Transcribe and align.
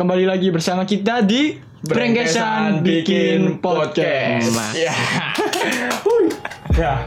Kembali 0.00 0.24
lagi 0.24 0.48
bersama 0.48 0.88
kita 0.88 1.20
di 1.20 1.60
Brengkesan 1.84 2.80
Bikin 2.80 3.60
Podcast. 3.60 4.48
Ya. 4.72 4.96
Hui. 6.08 6.32
ya. 6.72 7.04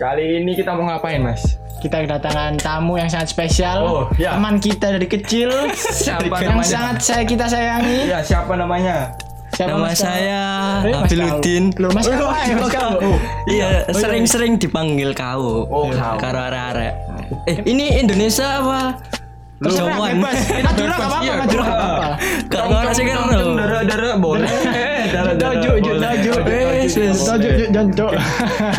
Kali 0.00 0.40
ini 0.40 0.56
kita 0.56 0.72
mau 0.72 0.88
ngapain, 0.88 1.20
Mas? 1.20 1.60
Kita 1.84 2.00
kedatangan 2.00 2.56
tamu 2.56 2.96
yang 2.96 3.12
sangat 3.12 3.28
spesial. 3.28 3.84
Oh, 3.84 4.04
ya. 4.16 4.32
Teman 4.32 4.56
kita 4.64 4.96
dari 4.96 5.04
kecil. 5.12 5.52
Siapa 5.76 6.40
yang 6.40 6.56
namanya? 6.56 6.72
sangat 6.72 6.96
saya 7.04 7.22
kita 7.28 7.44
sayangi. 7.44 8.08
Ya, 8.08 8.24
siapa 8.24 8.56
namanya? 8.56 9.12
Siapa 9.52 9.76
Nama 9.76 9.84
Mas 9.84 10.00
saya 10.00 10.42
Eh, 10.88 10.96
Mas 10.96 11.04
Abiluddin. 11.04 11.64
Kau. 11.68 11.80
Loh, 11.84 11.90
Mas 11.92 12.08
Kau, 12.08 12.16
Oh, 12.16 12.32
ayo, 12.32 12.54
Mas 12.64 12.70
Kau. 12.72 12.92
oh. 12.96 13.18
Iya, 13.44 13.84
sering-sering 13.92 14.56
dipanggil 14.56 15.12
kau. 15.12 15.68
Oh, 15.68 15.92
kau. 15.92 16.16
Karo 16.16 16.48
arek-arek. 16.48 16.96
Eh, 17.44 17.60
ini 17.68 18.00
Indonesia 18.00 18.56
apa? 18.64 18.80
Jawan. 19.60 20.16
bebas. 20.16 20.40
Madura 20.64 20.94
nggak 20.96 21.04
apa-apa, 21.04 21.24
Iya, 21.24 21.34
Madura 21.36 21.62
apa-apa. 21.68 22.08
Gak 22.48 22.64
ngerti 22.64 22.92
sih 22.96 23.04
kan. 23.04 23.18
Dara-dara 23.60 24.10
boleh. 24.16 24.48
Dara-dara. 25.12 25.52
Dojo, 25.60 25.70
dojo, 25.76 25.92
dojo. 26.00 26.32
Dojo, 26.40 27.12
dojo, 27.28 27.82
dojo. 27.92 28.06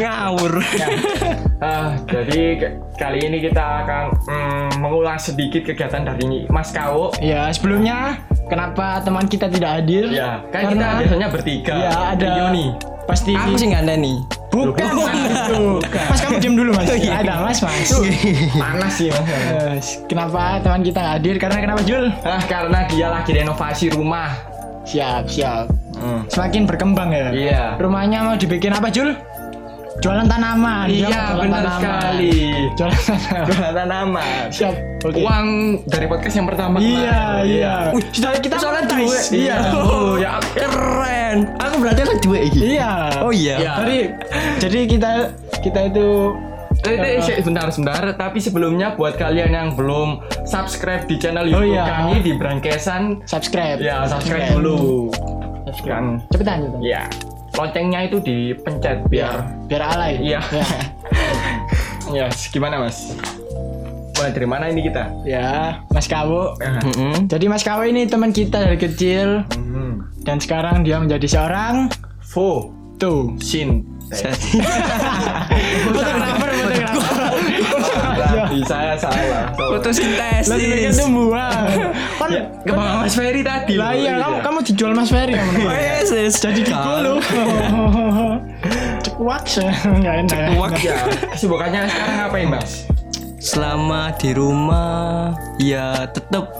Ngawur. 0.01 0.53
Ah, 1.61 1.93
jadi 2.03 2.57
ke- 2.57 2.73
kali 2.97 3.21
ini 3.21 3.37
kita 3.39 3.85
akan 3.85 4.03
mm, 4.19 4.81
mengulang 4.81 5.13
sedikit 5.15 5.61
kegiatan 5.61 6.01
dari 6.01 6.49
Mas 6.49 6.73
Kau. 6.73 7.13
Ya, 7.21 7.53
sebelumnya 7.53 8.17
kenapa 8.49 8.97
teman 8.99 9.29
kita 9.29 9.45
tidak 9.45 9.77
hadir? 9.77 10.09
Ya, 10.09 10.41
kan 10.49 10.67
kita 10.67 10.81
Karena- 10.81 10.97
biasanya 10.97 11.27
bertiga. 11.29 11.73
Ya, 11.77 11.91
ada 12.11 12.49
nih. 12.49 12.69
pasti 13.01 13.33
Aku 13.33 13.53
sih 13.55 13.67
nggak 13.67 13.83
ada 13.83 13.95
nih. 13.95 14.17
Bukan, 14.49 14.87
Mas. 14.95 15.13
Itu. 15.13 15.61
Mas 15.83 16.19
kamu 16.19 16.37
diam 16.39 16.55
dulu, 16.55 16.71
Mas. 16.71 16.87
Ada, 16.89 17.33
Mas, 17.39 17.59
Mas. 17.59 17.89
Panas 18.53 18.93
sih, 18.95 19.09
Mas. 19.09 19.87
Kenapa 20.05 20.57
teman 20.59 20.81
kita 20.81 20.97
nggak 20.97 21.15
hadir? 21.19 21.35
Karena 21.37 21.57
kenapa 21.61 21.81
Jul? 21.83 22.09
Ah, 22.21 22.41
karena 22.41 22.79
dia 22.85 23.07
lagi 23.07 23.31
renovasi 23.31 23.89
rumah. 23.89 24.33
Siap, 24.81 25.29
siap. 25.29 25.69
Hmm. 25.93 26.25
Semakin 26.25 26.65
berkembang 26.65 27.09
ya. 27.11 27.29
Iya. 27.29 27.63
Rumahnya 27.77 28.19
mau 28.23 28.33
dibikin 28.33 28.73
apa, 28.73 28.89
Jul? 28.89 29.13
Jualan 30.01 30.25
tanaman. 30.25 30.85
Iya, 30.89 31.07
benar 31.37 31.61
tanaman. 31.61 31.77
sekali. 31.77 32.33
Jualan 32.73 32.97
tanaman. 32.97 33.45
Jualan 33.45 33.73
tanaman. 33.77 34.43
Siap. 34.49 34.75
Oke. 35.01 35.17
Uang 35.17 35.45
dari 35.85 36.05
podcast 36.05 36.35
yang 36.35 36.47
pertama. 36.49 36.75
Iya, 36.77 37.09
kemarin. 37.13 37.45
iya. 37.45 37.75
Wih, 37.93 38.05
sudah 38.09 38.31
kita 38.37 38.55
soalnya 38.57 38.83
monetize. 38.83 39.29
duit. 39.29 39.45
Iya. 39.45 39.57
Oh, 39.73 40.13
ya. 40.17 40.31
Keren. 40.53 41.37
Aku 41.57 41.75
berarti 41.77 42.01
dua 42.19 42.37
iki. 42.41 42.59
Iya. 42.77 42.93
Oh 43.21 43.31
iya. 43.31 43.55
Iya. 43.57 43.73
Jadi 43.77 43.97
jadi 44.59 44.79
kita 44.89 45.09
kita 45.61 45.79
itu 45.87 46.07
Eh, 46.81 46.97
eh, 46.97 47.21
eh, 47.21 47.37
sebentar, 47.37 47.69
sebentar. 47.69 48.01
Tapi 48.17 48.41
sebelumnya 48.41 48.97
buat 48.97 49.13
kalian 49.13 49.53
yang 49.53 49.67
belum 49.77 50.17
subscribe 50.49 51.05
di 51.05 51.13
channel 51.21 51.45
Oh, 51.45 51.61
YouTube 51.61 51.77
iya. 51.77 51.85
kami 51.85 52.25
di 52.25 52.31
Brangkesan, 52.33 53.21
subscribe. 53.29 53.77
ya 53.77 54.09
subscribe 54.09 54.57
dulu. 54.57 55.13
Kan, 55.85 56.25
Cepetan, 56.33 56.65
cepetan. 56.65 56.81
ya. 56.81 57.05
Loncengnya 57.51 58.07
itu 58.07 58.17
dipencet 58.17 59.03
biar 59.07 59.43
Biar 59.67 59.81
alay. 59.85 60.13
Iya. 60.19 60.39
Ya. 60.49 60.65
ya 62.17 62.25
gimana 62.49 62.79
mas? 62.79 63.15
Mulai 64.15 64.31
dari 64.31 64.45
mana 64.45 64.69
ini 64.69 64.85
kita? 64.85 65.09
Ya, 65.25 65.81
Mas 65.89 66.05
Kawo. 66.05 66.53
Mm-mm. 66.61 67.25
Jadi 67.25 67.45
Mas 67.49 67.65
Kawo 67.65 67.81
ini 67.81 68.05
teman 68.05 68.29
kita 68.29 68.61
dari 68.61 68.77
kecil 68.77 69.41
Hmm. 69.49 70.05
dan 70.21 70.37
sekarang 70.37 70.85
dia 70.85 71.01
menjadi 71.01 71.25
seorang 71.25 71.89
Fo 72.21 72.69
tuh 72.95 73.33
Shin. 73.41 73.81
fotografer 75.87 76.49
fotografer. 76.51 77.30
Saya 78.61 78.93
salah. 78.95 79.15
Lagi 79.15 79.47
bikin 79.53 79.69
Fotosintesis. 79.71 80.97
tumbuhan. 80.97 81.65
Kan 82.15 82.29
Ya, 82.31 82.43
ke 82.61 82.71
mana 82.71 83.01
Mas 83.01 83.13
Ferry 83.13 83.41
tadi? 83.41 83.75
lah 83.75 83.91
iya 83.91 84.19
kamu 84.19 84.35
kamu 84.41 84.59
dijual 84.63 84.91
Mas 84.91 85.09
Ferry 85.09 85.33
namanya. 85.33 85.67
Wes, 85.67 86.07
wes. 86.09 86.33
Jadi 86.37 86.61
di 86.61 86.73
lu. 86.73 87.15
Cekuak 89.03 89.43
sih. 89.45 89.67
Enggak 89.83 90.13
enak. 90.21 90.31
ya. 90.31 90.47
Cekuak. 90.47 90.71
Ya, 90.79 90.97
kesibukannya 91.31 91.79
sekarang 91.85 92.15
ngapain 92.19 92.47
mas? 92.49 92.71
Selama 93.37 94.13
di 94.15 94.29
rumah 94.31 95.33
ya 95.57 96.05
tetap 96.05 96.51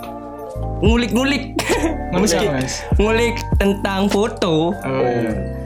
ngulik-ngulik. 0.81 1.59
Ngulik 2.11 2.41
ngulik 2.97 3.35
tentang 3.57 4.09
foto. 4.09 4.73
Oh. 4.73 5.60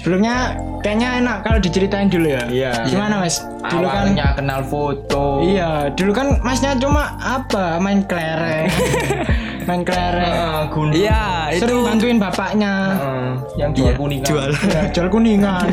Sebelumnya 0.00 0.56
kayaknya 0.80 1.20
enak 1.20 1.36
kalau 1.44 1.60
diceritain 1.60 2.08
dulu 2.08 2.24
ya. 2.24 2.48
Iya. 2.48 2.72
Gimana 2.88 3.20
Mas? 3.20 3.44
Dulu 3.60 3.84
kan 3.84 4.08
Awalnya 4.08 4.26
kenal 4.32 4.60
foto. 4.64 5.44
Iya, 5.44 5.92
dulu 5.92 6.16
kan 6.16 6.40
masnya 6.40 6.72
cuma 6.80 7.20
apa? 7.20 7.76
Main 7.76 8.08
kelereng. 8.08 8.72
main 9.68 9.84
kelereng. 9.84 10.32
Ah, 10.32 10.64
gunung. 10.72 10.96
Iya, 10.96 11.52
itu 11.52 11.68
Sering 11.68 11.84
bantuin 11.84 12.16
bapaknya. 12.16 12.72
Ah, 12.96 13.30
yang 13.60 13.76
jual 13.76 13.92
Iya, 13.92 14.00
kuningan. 14.00 14.28
jual. 14.32 14.50
Ya, 14.72 14.82
jual 14.88 15.08
kuningan. 15.12 15.68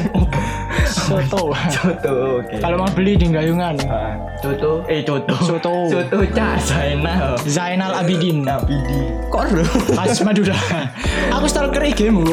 Soto. 1.07 1.55
Coto, 1.55 2.43
oke. 2.43 2.55
Kalau 2.59 2.75
mau 2.83 2.91
beli 2.91 3.15
di 3.15 3.31
Gayungan. 3.31 3.79
Ah, 3.87 4.11
Coto, 4.43 4.83
eh 4.91 5.07
Coto. 5.07 5.35
Soto. 5.39 5.87
Coto 5.87 6.17
Cak 6.35 6.59
Zainal. 6.59 7.39
Zainal 7.47 7.95
Abidin. 7.95 8.43
Abidi. 8.43 9.07
kor. 9.31 9.47
Mas 9.95 10.19
Madura. 10.19 10.55
Aku 11.39 11.47
stalker 11.47 11.79
IG-mu. 11.79 12.27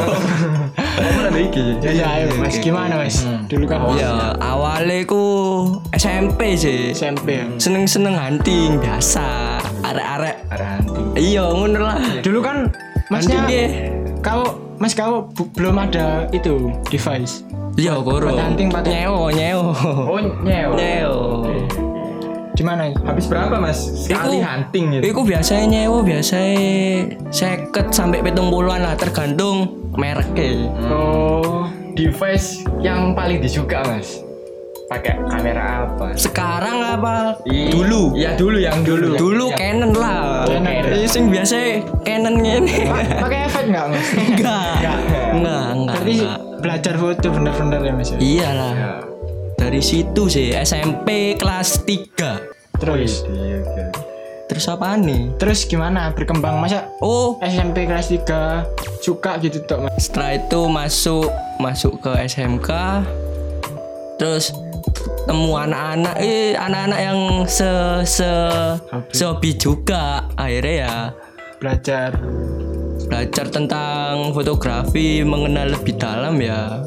Kamu 0.94 1.27
ada 1.27 1.31
iki. 1.34 1.65
Ya, 1.82 1.91
ya, 1.91 2.06
ayo 2.15 2.27
Mas, 2.38 2.56
gimana 2.59 2.94
Mas? 2.94 3.27
Dulu 3.50 3.66
kan 3.66 3.82
Ya 3.99 4.31
awalnya 4.38 5.03
ku 5.05 5.22
SMP 5.91 6.55
sih. 6.55 6.94
SMP. 6.94 7.43
ya. 7.43 7.47
Seneng-seneng 7.59 8.15
hunting 8.15 8.78
biasa. 8.78 9.59
Arek-arek. 9.82 10.37
Ada 10.55 10.78
hunting. 10.78 11.06
Iya, 11.19 11.44
ngono 11.50 11.78
lah. 11.82 11.99
Dulu 12.22 12.38
kan 12.41 12.71
masnya 13.10 13.43
kau 14.22 14.43
Mas 14.78 14.94
kau 14.94 15.31
belum 15.55 15.77
ada 15.78 16.27
itu 16.31 16.71
device. 16.87 17.43
Iya, 17.75 17.99
koro. 17.99 18.31
Hunting 18.31 18.71
pakai- 18.71 19.03
nyewo, 19.03 19.34
nyewo. 19.34 19.75
Oh, 20.06 20.21
nyew. 20.22 20.71
Nyewo. 20.78 21.21
Di 22.54 22.62
mana? 22.62 22.87
Habis 23.03 23.26
berapa 23.26 23.59
mas? 23.59 23.82
Sekali 23.82 24.38
Iku- 24.38 24.47
hunting 24.47 24.84
gitu. 24.92 25.03
Iku 25.04 25.20
biasanya 25.25 25.65
nyewo, 25.66 26.00
biasanya 26.00 26.54
seket 27.28 27.91
sampai 27.91 28.22
petung 28.22 28.47
puluhan 28.47 28.78
lah 28.81 28.94
tergantung 28.94 29.66
mereknya. 29.92 30.70
Oh, 30.87 31.66
Device 31.93 32.62
yang 32.78 33.10
paling 33.12 33.38
disuka 33.38 33.82
mas? 33.84 34.22
Pakai 34.84 35.19
kamera 35.19 35.88
apa? 35.88 36.14
Sekarang 36.14 36.78
apa? 36.84 37.43
Dulu. 37.44 38.14
Ya 38.14 38.37
dulu 38.37 38.54
yang 38.56 38.87
dulu. 38.87 39.16
Dulu 39.16 39.47
Ya. 39.50 39.56
Canon 39.56 39.93
lah. 39.93 40.47
Canon. 40.47 40.94
Iya, 40.94 41.09
sing 41.09 41.25
biasa 41.26 41.56
Canon 42.04 42.38
ini. 42.38 42.87
pakai 43.19 43.38
efek 43.44 43.64
nggak 43.66 43.87
Mas? 43.88 44.06
Enggak. 44.31 44.78
Enggak, 45.32 45.64
enggak. 45.72 45.94
Berarti 45.97 46.14
enggak. 46.14 46.38
belajar 46.60 46.94
foto 46.94 47.26
bener-bener 47.32 47.81
ya 47.81 47.93
Mas. 47.93 48.09
ya? 48.09 48.19
Iyalah. 48.20 48.72
Ya. 48.72 48.91
Dari 49.54 49.81
situ 49.81 50.23
sih 50.28 50.52
SMP 50.52 51.08
kelas 51.34 51.82
3. 51.82 52.53
Terus, 52.76 53.23
Iya, 53.26 53.61
oke. 53.61 53.82
Terus 54.44 54.65
apa 54.67 54.94
nih? 54.94 55.32
terus 55.35 55.65
gimana 55.65 56.12
berkembang 56.12 56.59
masa 56.59 56.85
Oh, 56.99 57.41
SMP 57.41 57.85
kelas 57.85 58.12
3 58.12 58.62
suka 59.00 59.41
gitu 59.41 59.59
Mas? 59.79 59.97
setelah 59.99 60.37
itu 60.37 60.61
masuk 60.67 61.26
masuk 61.56 61.97
ke 61.99 62.12
SMK. 62.25 62.71
Terus 64.15 64.53
temu 65.25 65.55
anak-anak 65.55 66.17
eh 66.19 66.53
anak-anak 66.55 67.00
yang 67.00 67.21
se 67.47 67.67
se 68.05 68.31
sehobi 69.11 69.55
juga 69.55 70.29
akhirnya 70.35 70.75
ya 70.79 70.97
Belajar. 71.56 72.12
belajar 73.05 73.47
tentang 73.49 74.31
fotografi 74.31 75.21
mengenal 75.21 75.73
lebih 75.73 75.97
dalam 75.97 76.37
ya 76.37 76.85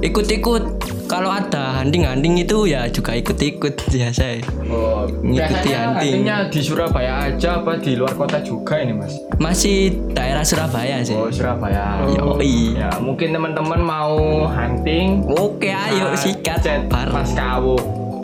ikut-ikut 0.00 0.62
kalau 1.04 1.26
ada 1.26 1.80
hunting-hunting 1.80 2.38
itu 2.38 2.66
ya 2.66 2.86
juga 2.86 3.14
ikut-ikut 3.14 3.74
biasa 3.92 4.44
Oh, 4.68 5.08
Ngikuti 5.08 5.72
biasanya 5.72 5.80
hunting. 5.90 6.22
di 6.48 6.60
Surabaya 6.60 7.12
aja 7.26 7.58
apa 7.58 7.76
di 7.76 7.92
luar 7.94 8.12
kota 8.12 8.38
juga 8.38 8.76
ini 8.76 8.92
mas? 8.92 9.16
masih 9.36 9.78
daerah 10.12 10.42
Surabaya 10.42 11.00
sih 11.00 11.12
Oh 11.12 11.26
Surabaya. 11.28 12.04
Yoi. 12.06 12.76
Ya 12.76 12.92
mungkin 12.98 13.32
teman-teman 13.32 13.80
mau 13.80 14.14
hunting. 14.46 15.24
oke 15.26 15.66
ayo 15.66 16.04
Nah, 16.06 16.16
sikat 16.16 16.60
chat 16.60 16.82
bareng 16.86 17.14
Mas 17.14 17.32
Kawo. 17.32 17.76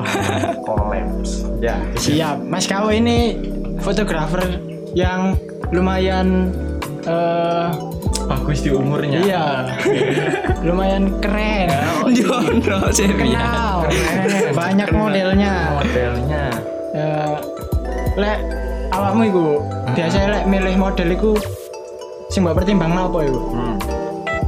Kolaps. 0.67 1.49
Ya. 1.59 1.81
Siap. 1.97 2.44
Mas 2.44 2.65
Kau 2.65 2.88
ini 2.88 3.41
fotografer 3.81 4.61
yang 4.93 5.32
lumayan 5.70 6.53
eh 7.03 7.69
Bagus 8.25 8.59
di 8.61 8.71
umurnya. 8.71 9.21
iya. 9.21 9.47
lumayan 10.61 11.21
keren. 11.21 11.69
Jono 12.17 12.88
serius 12.88 13.21
Kenal. 13.21 13.85
Banyak 14.53 14.88
modelnya. 14.91 15.76
Modelnya. 15.76 16.44
Ya, 16.94 17.37
lek 18.15 18.38
awakmu 18.91 19.23
iku 19.26 19.47
biasanya 19.93 20.29
lek 20.31 20.44
milih 20.47 20.75
model 20.79 21.09
iku 21.11 21.32
sing 22.31 22.47
mbok 22.47 22.62
pertimbangno 22.62 23.11
apa 23.11 23.19
iku? 23.26 23.41
Hmm. 23.50 23.76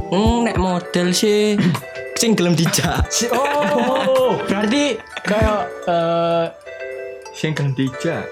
hmm, 0.09 0.37
nek 0.47 0.57
model 0.57 1.11
sih 1.11 1.59
sing 2.19 2.33
gelem 2.33 2.55
dijak 2.55 3.03
Oh, 3.29 4.39
berarti 4.47 4.95
kayak 5.21 5.67
eh 5.85 6.45
Sing 7.35 7.53
gelem 7.53 7.75
dijak. 7.75 8.25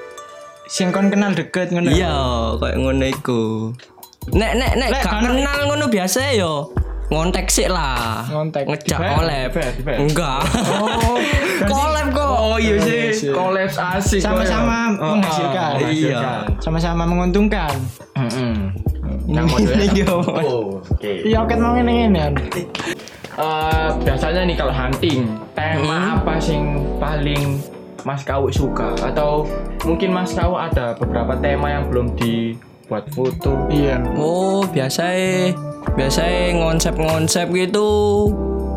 sing 0.66 0.90
kon 0.90 1.14
kenal 1.14 1.30
deket 1.30 1.70
ngono. 1.70 1.94
Iya, 1.94 2.16
kayak 2.58 2.78
ngono 2.82 3.06
iku. 3.06 3.70
Nek 4.34 4.52
nek 4.58 4.72
nek 4.80 4.90
Lek, 4.90 5.02
gak 5.06 5.22
kenal 5.22 5.60
ngono 5.70 5.86
biasa 5.92 6.34
yo 6.34 6.74
ngontek 7.14 7.46
sih 7.54 7.70
lah. 7.70 8.26
Ngontek. 8.34 8.66
Ngejak 8.66 8.98
collab. 8.98 9.50
Enggak. 9.86 10.42
Oh, 10.74 11.18
collab 11.72 12.08
kok. 12.10 12.34
Oh 12.34 12.58
iya 12.58 12.82
sih, 12.82 13.14
sih. 13.14 13.30
collabs 13.30 13.78
asik. 13.78 14.20
Sama-sama 14.26 14.98
kok 14.98 14.98
ya. 14.98 15.06
Oh, 15.06 15.14
menghasilkan. 15.22 15.72
oh, 15.72 15.80
menghasilkan. 15.86 16.42
Sama-sama 16.58 17.04
menguntungkan. 17.06 17.76
Mm-mm. 18.18 18.74
Yang 19.30 19.46
mau 19.46 19.58
Iya. 19.62 20.06
Oh, 20.10 20.82
oke. 20.82 21.12
Iya 21.26 21.38
oke 21.46 21.54
mau 21.62 21.78
ngene 21.78 22.10
ngene. 22.10 22.24
Eh, 23.36 23.90
biasanya 24.02 24.48
nih 24.48 24.56
kalau 24.56 24.72
hunting, 24.72 25.28
tema 25.52 26.16
apa 26.16 26.40
sing 26.40 26.80
paling 26.98 27.60
Mas 28.08 28.24
Kau 28.24 28.48
suka 28.48 28.96
atau 29.02 29.44
mungkin 29.84 30.16
Mas 30.16 30.32
Kau 30.32 30.56
ada 30.56 30.96
beberapa 30.96 31.36
tema 31.38 31.68
yang 31.74 31.92
belum 31.92 32.16
dibuat 32.86 33.10
foto. 33.10 33.66
Iya. 33.74 33.98
Oh, 34.14 34.62
biasa 34.70 35.10
biasa 35.98 36.22
ngonsep-ngonsep 36.54 37.50
gitu 37.50 37.90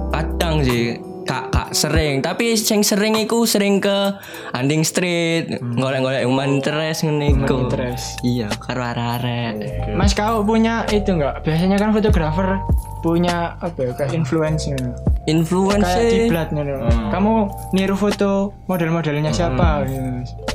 kadang 0.09 0.65
sih 0.65 0.97
kak 1.29 1.53
kak 1.53 1.71
sering 1.77 2.25
tapi 2.25 2.57
sing 2.57 2.81
sering 2.81 3.13
iku 3.21 3.45
sering 3.45 3.85
ke 3.85 4.17
Anding 4.57 4.81
Street 4.81 5.61
golek-golek 5.61 6.25
human 6.25 6.57
interest 6.57 7.05
ngene 7.05 7.37
iku 7.37 7.69
interest. 7.69 8.17
iya 8.25 8.49
karo 8.49 8.81
arek-arek 8.81 9.93
Mas 9.93 10.17
kau 10.17 10.41
punya 10.41 10.89
itu 10.89 11.13
enggak? 11.13 11.45
Biasanya 11.45 11.77
kan 11.77 11.93
fotografer 11.93 12.65
punya 13.09 13.37
apa 13.57 13.79
ya 13.81 13.93
kayak 13.95 14.13
influence 14.13 14.63
gitu. 14.67 14.93
influence 15.25 15.81
Kayak 15.83 16.13
kiblat 16.13 16.49
gitu. 16.51 16.75
Kamu 17.09 17.33
niru 17.71 17.95
foto 17.95 18.31
model-modelnya 18.65 19.29
siapa 19.31 19.85
gitu. 19.85 20.05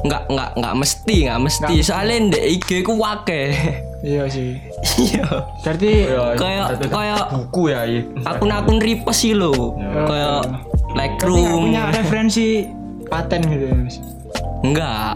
nggak 0.03 0.21
nggak 0.27 0.49
nggak 0.55 0.73
mesti 0.75 1.15
nggak 1.25 1.41
mesti 1.41 1.75
soalnya 1.81 2.17
ndek 2.29 2.43
IG 2.53 2.69
ku 2.81 2.93
wake 2.95 3.41
Iya 4.03 4.27
sih. 4.27 4.59
iya 5.01 5.23
Berarti 5.63 5.91
Ya, 6.05 6.35
kayak 6.35 6.65
satu- 6.75 6.91
kayak 6.91 7.23
buku 7.31 7.63
ya, 7.67 7.81
iya. 7.85 8.01
akun-akun 8.23 8.77
repost 8.77 9.19
sih 9.21 9.31
lo 9.31 9.73
kayak 10.05 10.43
berarti 10.43 10.51
nggak 10.83 10.93
Lightroom 10.93 11.61
punya 11.63 11.83
referensi 11.89 12.47
paten 13.05 13.41
gitu 13.43 13.63
ya, 13.63 13.75
Mas. 13.75 13.95
enggak 14.61 15.13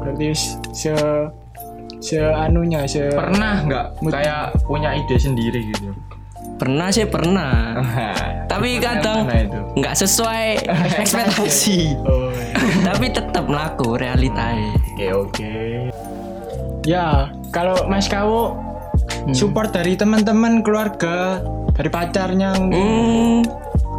Berarti 0.00 0.26
se 0.72 0.92
se 2.00 2.16
anunya 2.20 2.84
se 2.84 3.08
Pernah 3.08 3.60
nggak 3.62 3.84
kayak 4.06 4.56
punya 4.62 4.92
ide 4.94 5.16
sendiri 5.16 5.60
gitu? 5.66 5.92
Pernah 6.54 6.88
sih 6.90 7.06
pernah. 7.06 7.82
Tapi 8.52 8.78
kadang 8.78 9.26
nggak 9.74 9.94
sesuai 9.98 10.70
ekspektasi. 11.02 11.98
Oh, 12.06 12.30
tapi 12.84 13.10
tetap 13.10 13.50
melaku 13.50 13.98
realitae 13.98 14.76
Oke 14.94 15.06
oke. 15.10 15.54
Ya, 16.86 17.32
kalau 17.50 17.74
Mas 17.90 18.06
Kawo 18.06 18.60
support 19.34 19.72
dari 19.74 19.96
teman-teman, 19.98 20.62
keluarga, 20.62 21.42
dari 21.74 21.90
pacarnya 21.90 22.54
hmm, 22.54 23.42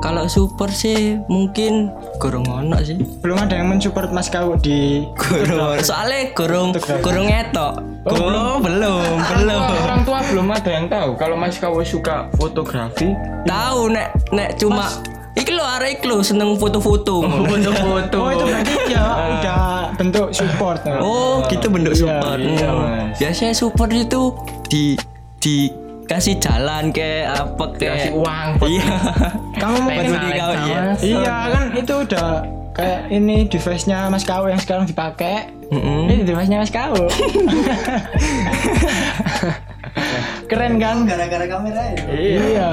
kalau 0.05 0.29
super 0.29 0.69
sih 0.69 1.17
mungkin 1.25 1.89
gorong 2.21 2.45
ono 2.45 2.77
sih 2.79 2.93
belum 3.19 3.41
ada 3.41 3.57
yang 3.57 3.73
mensupport 3.73 4.13
Mas 4.13 4.29
Kawo 4.29 4.53
di 4.55 5.01
gorong 5.17 5.81
soalnya 5.81 6.29
gorong 6.31 6.77
gorong 7.01 7.25
etok 7.25 7.73
oh, 8.05 8.61
belum 8.61 9.17
belum 9.17 9.61
Orang 9.81 10.01
tua 10.05 10.21
belum 10.23 10.47
ada 10.47 10.69
yang 10.69 10.85
tahu 10.85 11.17
kalau 11.17 11.33
Mas 11.33 11.57
Kau 11.57 11.81
suka 11.81 12.29
fotografi. 12.37 13.17
tahu 13.43 13.89
nek 13.89 14.13
nek 14.29 14.61
cuma 14.61 14.93
iki 15.33 15.51
lo 15.51 15.65
arek 15.65 16.05
lo 16.05 16.21
seneng 16.21 16.53
foto-foto 16.55 17.25
Foto-foto. 17.49 18.17
Oh, 18.21 18.29
itu 18.29 18.45
berarti 18.45 18.73
ya 18.87 19.03
udah 19.35 19.63
bentuk 19.97 20.29
support. 20.31 20.79
Oh, 21.01 21.41
gitu 21.49 21.67
bentuk 21.67 21.91
Iya, 21.91 21.99
support. 21.99 22.37
iya. 22.39 22.69
Mas. 22.71 23.17
Biasanya 23.17 23.53
support 23.53 23.89
itu 23.89 24.21
di 24.69 24.95
di 25.41 25.67
kasih 26.05 26.37
jalan 26.37 26.93
ke 26.93 27.25
apa 27.25 27.65
ke 27.73 27.89
Kasih 27.89 28.13
uang. 28.13 28.47
Iya. 28.61 28.93
Kamu 29.61 29.77
mungkin 29.89 30.11
Bagi 30.13 30.31
kau, 30.37 30.53
iya. 30.53 30.81
Iya 31.01 31.37
kan 31.49 31.63
itu 31.73 31.93
udah 32.05 32.29
kayak 32.75 33.01
ini 33.09 33.47
device-nya 33.49 34.11
Mas 34.13 34.21
Kawo 34.21 34.45
yang 34.45 34.61
sekarang 34.61 34.85
dipakai. 34.85 35.49
Mm-mm. 35.73 36.05
Ini 36.05 36.23
device-nya 36.29 36.61
Mas 36.61 36.69
Kawo. 36.69 37.09
Keren 40.45 40.77
kan? 40.77 41.09
gara-gara 41.09 41.45
kamera 41.49 41.81
ya 41.89 41.97
Iya. 42.13 42.71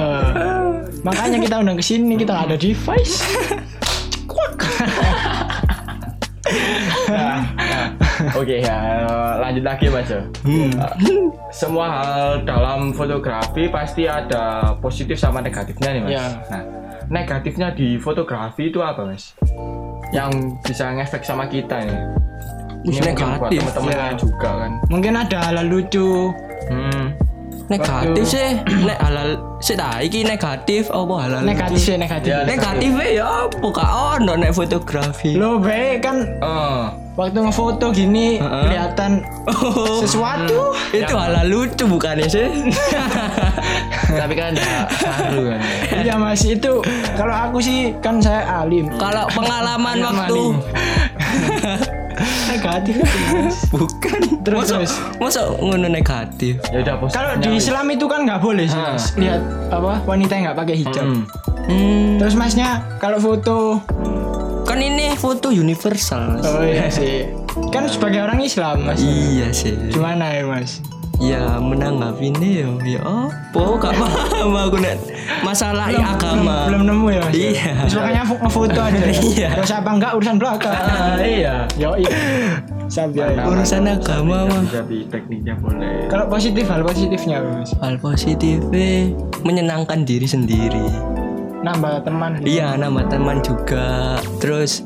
Makanya 1.00 1.40
kita 1.40 1.56
undang 1.64 1.80
ke 1.80 1.84
sini 1.84 2.20
kita 2.20 2.36
nggak 2.36 2.46
ada 2.52 2.58
device. 2.60 3.16
Nah, 7.08 7.48
Oke 8.42 8.58
ya, 8.58 9.06
lanjut 9.38 9.62
lagi 9.62 9.86
Mas. 9.86 10.10
ya. 10.10 10.18
Hmm. 10.42 10.74
Uh, 10.74 11.30
Semua 11.54 11.86
hal 11.86 12.42
dalam 12.42 12.90
fotografi 12.90 13.70
pasti 13.70 14.10
ada 14.10 14.74
positif 14.82 15.14
sama 15.14 15.38
negatifnya 15.38 15.94
nih 15.94 16.02
Mas. 16.02 16.10
Iya. 16.10 16.26
Nah, 16.50 16.62
negatifnya 17.06 17.70
di 17.70 18.02
fotografi 18.02 18.74
itu 18.74 18.82
apa 18.82 19.06
Mas? 19.06 19.38
Yang 20.10 20.58
bisa 20.66 20.90
ngefek 20.90 21.22
sama 21.22 21.46
kita 21.46 21.86
nih. 21.86 22.00
Ini 22.82 22.98
mungkin 23.14 23.38
buat 23.38 23.50
negatif, 23.54 23.58
teman-teman 23.78 23.94
ya. 23.94 24.18
juga 24.18 24.50
kan. 24.58 24.72
Mungkin 24.90 25.12
ada 25.14 25.38
hal 25.38 25.56
lucu. 25.70 26.34
Hmm. 26.66 27.14
Negatif 27.64 28.24
sih, 28.26 28.48
nek 28.86 28.98
halal 28.98 29.28
sih 29.58 29.74
dah 29.74 29.98
iki 29.98 30.22
negatif 30.22 30.88
apa 30.88 31.14
halal? 31.20 31.40
Negatif 31.42 31.78
sih 31.80 31.94
negatif. 31.94 32.28
Ya, 32.28 32.42
Negatif 32.42 32.90
ya 33.00 33.46
apa 33.46 33.66
gak 33.68 33.90
ono 34.16 34.32
nek 34.34 34.50
fotografi. 34.50 35.34
Lo 35.34 35.56
baik 35.56 36.02
kan 36.02 36.16
Oh, 36.38 36.90
waktu 37.14 37.38
ngefoto 37.38 37.90
gini 37.90 38.38
kelihatan 38.38 39.22
Oh, 39.46 40.00
sesuatu. 40.00 40.74
itu 40.90 41.12
halal 41.12 41.46
lucu 41.46 41.84
bukan 41.84 42.24
sih? 42.24 42.50
tapi 44.20 44.34
kan 44.34 44.52
haru 44.98 45.42
kan. 45.48 45.60
Iya 45.94 46.14
mas 46.16 46.42
itu 46.42 46.82
kalau 47.14 47.32
aku 47.32 47.58
sih 47.58 47.94
kan 47.98 48.18
saya 48.18 48.42
alim. 48.60 48.90
Kalau 48.96 49.24
pengalaman 49.30 49.96
Alim 49.96 50.04
waktu 50.04 50.44
Negatif 52.48 52.96
bukan 53.74 54.18
Terus, 54.42 54.58
masa, 54.58 54.74
terus. 54.76 54.92
masa 55.16 55.40
ngono 55.54 55.86
negatif. 55.86 56.58
Ya 56.68 56.82
udah. 56.82 56.94
Kalau 57.08 57.32
di 57.36 57.48
Islam 57.54 57.86
itu 57.88 58.04
kan 58.04 58.22
nggak 58.22 58.40
boleh 58.40 58.64
sih 58.64 58.76
mas. 58.76 59.14
Lihat 59.14 59.40
apa 59.68 60.02
wanita 60.02 60.32
yang 60.32 60.44
nggak 60.50 60.58
pakai 60.58 60.76
hijab. 60.76 61.04
Hmm. 61.04 61.22
Hmm, 61.62 62.18
Terus 62.18 62.34
masnya 62.34 62.82
kalau 62.98 63.16
foto 63.16 63.78
kan 64.62 64.78
ini 64.78 65.14
foto 65.14 65.50
universal. 65.50 66.38
Mas. 66.38 66.44
Oh 66.44 66.62
iya 66.62 66.86
sih. 66.88 67.30
Kan 67.68 67.86
sebagai 67.86 68.20
orang 68.20 68.40
Islam 68.40 68.82
mas. 68.84 68.98
Iya 68.98 69.52
sih. 69.52 69.74
Gimana 69.88 70.32
ya 70.32 70.42
mas? 70.44 70.82
Ya 71.22 71.62
menanggapi 71.62 72.34
ini 72.34 72.66
yo 72.66 72.74
ya 72.82 72.98
apa 72.98 73.62
gak 73.78 73.94
paham 73.94 74.58
aku 74.58 74.76
nek 74.82 74.98
masalah 75.46 75.86
agama. 75.86 76.66
Belum 76.66 76.82
nemu 76.82 77.06
ya 77.14 77.20
mas. 77.22 77.34
Iya. 77.38 77.70
Terus 77.86 77.94
makanya 77.94 78.22
fo- 78.26 78.40
ngefoto 78.42 78.80
aja. 78.82 78.98
Iya. 79.30 79.48
Terus 79.62 79.72
apa 79.72 79.90
enggak 79.94 80.12
urusan 80.18 80.36
belakang. 80.42 80.74
Ah, 80.74 81.22
iya. 81.22 81.54
Yo 81.78 81.94
iya. 81.94 82.10
Sabi 82.90 83.22
aja. 83.22 83.46
Urusan 83.46 83.86
agama 83.86 84.50
mah. 84.50 84.62
Jadi 84.66 85.06
tekniknya 85.06 85.54
boleh. 85.62 86.10
Kalau 86.10 86.26
positif 86.26 86.64
hal 86.66 86.82
positifnya 86.82 87.38
mas. 87.38 87.70
Hal 87.78 87.94
positifnya 88.02 89.14
menyenangkan 89.46 90.02
diri 90.02 90.26
sendiri. 90.26 90.90
Nambah 91.62 92.02
teman. 92.02 92.42
Iya, 92.42 92.74
nambah 92.74 93.06
teman 93.06 93.38
juga. 93.46 94.18
Terus 94.42 94.82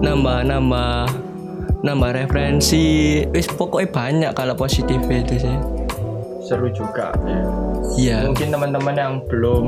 nambah 0.00 0.48
nambah 0.48 1.27
nambah 1.82 2.10
referensi. 2.14 3.22
Wis 3.30 3.46
pokoknya 3.50 3.88
banyak 3.90 4.30
kalau 4.34 4.54
positif 4.58 4.98
itu 5.06 5.34
sih. 5.38 5.56
Seru 6.42 6.72
juga 6.72 7.12
ya. 7.28 7.40
Iya. 7.98 8.18
Mungkin 8.30 8.48
teman-teman 8.50 8.94
yang 8.96 9.14
belum 9.28 9.64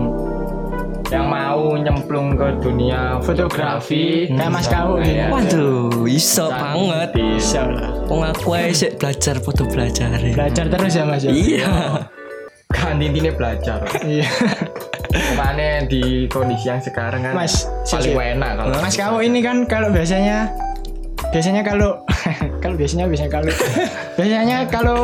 yang 1.11 1.26
mau 1.26 1.75
nyemplung 1.75 2.38
ke 2.38 2.62
dunia 2.62 3.19
Fotografi, 3.19 4.31
kayak 4.31 4.50
Mas 4.55 4.71
Kau 4.71 4.95
ya. 5.02 5.26
Waduh, 5.26 6.07
iso 6.07 6.47
Bisa 6.47 6.55
banget. 6.55 7.09
Bisa 7.19 7.61
lah. 7.67 7.90
Wong 8.07 8.23
aku 8.23 8.55
ae 8.55 8.71
sik 8.71 9.02
belajar 9.02 9.43
foto 9.43 9.67
belajar. 9.67 10.23
Belajar 10.23 10.64
terus 10.71 10.95
ya 10.95 11.05
mas 11.05 11.26
ya. 11.26 11.31
Iya. 11.35 11.75
kan 12.71 13.02
intinya 13.02 13.35
belajar 13.35 13.83
Iya. 14.07 14.31
makanya 15.35 15.90
di 15.90 16.31
kondisi 16.31 16.71
yang 16.71 16.79
sekarang 16.79 17.26
kan 17.26 17.35
Mas, 17.35 17.67
paling 17.90 18.14
enak 18.14 18.62
kalau 18.62 18.79
Mas 18.79 18.95
Kau 18.95 19.19
ini 19.19 19.43
kan 19.43 19.67
kalau 19.67 19.90
biasanya 19.90 20.47
biasanya 21.31 21.63
kalau 21.63 22.03
kalau 22.63 22.75
biasanya 22.75 23.07
biasanya 23.07 23.31
kalau 23.31 23.53
biasanya 24.17 24.59
kalau 24.67 25.01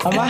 apa 0.00 0.26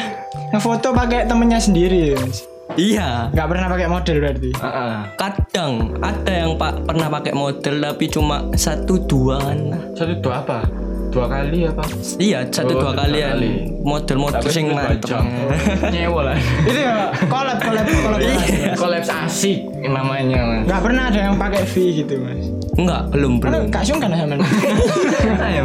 ngefoto 0.50 0.90
pakai 0.90 1.24
temennya 1.24 1.58
sendiri 1.58 2.14
Mas. 2.14 2.44
Iya. 2.70 3.34
nggak 3.34 3.46
pernah 3.46 3.66
pakai 3.66 3.88
model 3.88 4.16
berarti 4.20 4.50
Heeh. 4.54 4.94
Kadang 5.16 5.72
ada 5.98 6.32
yang 6.32 6.54
pak 6.54 6.86
pernah 6.86 7.08
pakai 7.10 7.32
model 7.34 7.74
tapi 7.80 8.04
cuma 8.06 8.46
satu 8.54 8.94
dua 9.02 9.42
kan. 9.42 9.58
satu 9.92 10.14
dua 10.16 10.34
apa 10.38 10.58
dua 11.10 11.26
kali 11.26 11.66
apa? 11.66 11.82
Iya, 12.22 12.46
satu 12.46 12.70
Oh, 12.70 12.86
dua 12.86 12.94
dua 12.94 13.02
kalian 13.02 13.30
kali. 13.34 13.50
model-model 13.82 14.38
Tapi 14.38 14.54
sing 14.54 14.70
mantep. 14.70 15.18
Nyewa 15.90 16.20
lah. 16.22 16.38
Itu 16.62 16.78
ya 16.78 17.10
collab 17.26 17.58
collab 17.58 17.82
collab. 17.82 18.20
Kolaps 18.78 19.10
asik 19.10 19.58
namanya 19.82 20.38
mas. 20.46 20.62
Enggak 20.70 20.80
pernah 20.86 21.02
ada 21.10 21.18
yang 21.26 21.34
pakai 21.34 21.66
V 21.66 21.74
gitu, 21.98 22.14
Mas. 22.22 22.46
Enggak, 22.78 23.02
belum 23.10 23.32
Kan 23.42 23.50
belum. 23.50 23.62
gak 23.72 23.82
sungkan 23.82 24.08
sama 24.14 24.36
Ayo. 25.50 25.62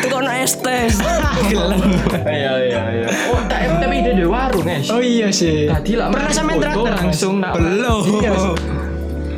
Itu 0.00 0.06
kok 0.08 0.20
no 0.24 0.32
estes. 0.32 0.94
Gelem. 1.50 1.80
Iya 2.24 2.52
iya 2.66 2.82
iya. 2.88 3.08
Oh 3.30 3.40
tak 3.46 3.68
tapi 3.78 3.94
ide 4.00 4.12
di 4.16 4.24
warung 4.24 4.64
guys. 4.64 4.88
Oh 4.88 5.02
iya 5.02 5.28
sih. 5.28 5.68
Tadi 5.68 5.92
lah 6.00 6.08
pernah 6.08 6.32
traktor 6.32 6.88
Mas? 6.88 6.98
langsung 7.04 7.34
nak. 7.38 7.52
Belum. 7.56 8.00
Iya, 8.20 8.32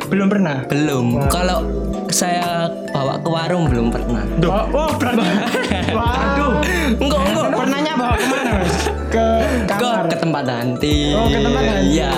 Belum 0.07 0.27
pernah. 0.29 0.57
Belum. 0.69 1.05
Kalau 1.27 1.82
saya 2.13 2.69
bawa 2.93 3.17
ke 3.17 3.29
warung 3.29 3.65
belum 3.65 3.89
pernah. 3.89 4.23
Oh, 4.45 4.65
oh 4.77 4.89
berarti. 5.01 5.25
Waduh. 5.97 6.53
Enggak, 7.01 7.21
enggak. 7.25 7.49
Pernahnya 7.57 7.93
bawa 7.97 8.15
ke 8.15 8.27
mana 8.29 8.51
Mas? 8.61 8.77
Ke 9.09 9.25
Ke, 9.65 9.77
kamar. 9.81 10.05
ke 10.05 10.17
tempat 10.21 10.43
nanti. 10.45 10.95
Oh, 11.17 11.27
ke 11.27 11.39
tempat 11.41 11.63
nanti. 11.65 11.85
Iya. 11.97 12.15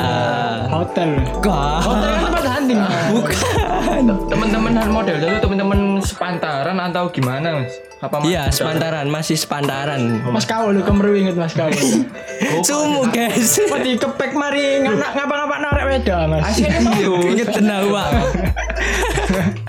Hotel. 0.67 1.09
Enggak. 1.15 1.77
Hotel 1.81 2.09
kan 2.11 2.21
tempat 2.27 2.43
hunting. 2.43 2.79
Mas. 2.83 3.05
Bukan. 3.15 4.03
Teman-teman 4.27 4.65
model 4.95 5.15
dulu 5.19 5.35
teman-teman 5.43 5.79
sepantaran 5.99 6.77
atau 6.79 7.11
gimana 7.11 7.61
mas? 7.61 7.73
Apa 7.99 8.23
mas? 8.23 8.25
Iya, 8.31 8.43
sepantaran, 8.47 9.05
masih 9.11 9.37
sepantaran. 9.37 10.01
Mas 10.31 10.47
kau 10.47 10.71
lu 10.71 10.81
kemeru 10.81 11.13
inget 11.19 11.35
Mas 11.35 11.51
kau. 11.51 11.67
Sumu, 12.67 13.05
guys. 13.11 13.59
Pati 13.67 13.99
kepek 13.99 14.31
mari 14.33 14.81
ngapa-ngapa 14.87 15.55
narek 15.61 15.85
weda 15.91 16.17
Mas. 16.31 16.41
Aslinya 16.47 16.79
mau. 16.83 17.19
Ingat 17.27 17.49
tenang, 17.53 17.83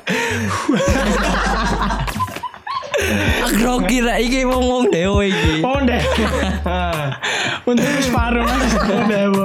Aku 3.47 3.83
kira 3.87 4.19
iki 4.23 4.47
ngomong 4.47 4.89
dewe 4.91 5.31
iki. 5.31 5.63
Oh 5.63 5.79
deh. 5.83 6.03
Untuk 7.67 7.87
separuh 8.03 8.43
Mas. 8.47 8.75
Oh 8.79 9.03
deh, 9.07 9.25
Bu. 9.31 9.45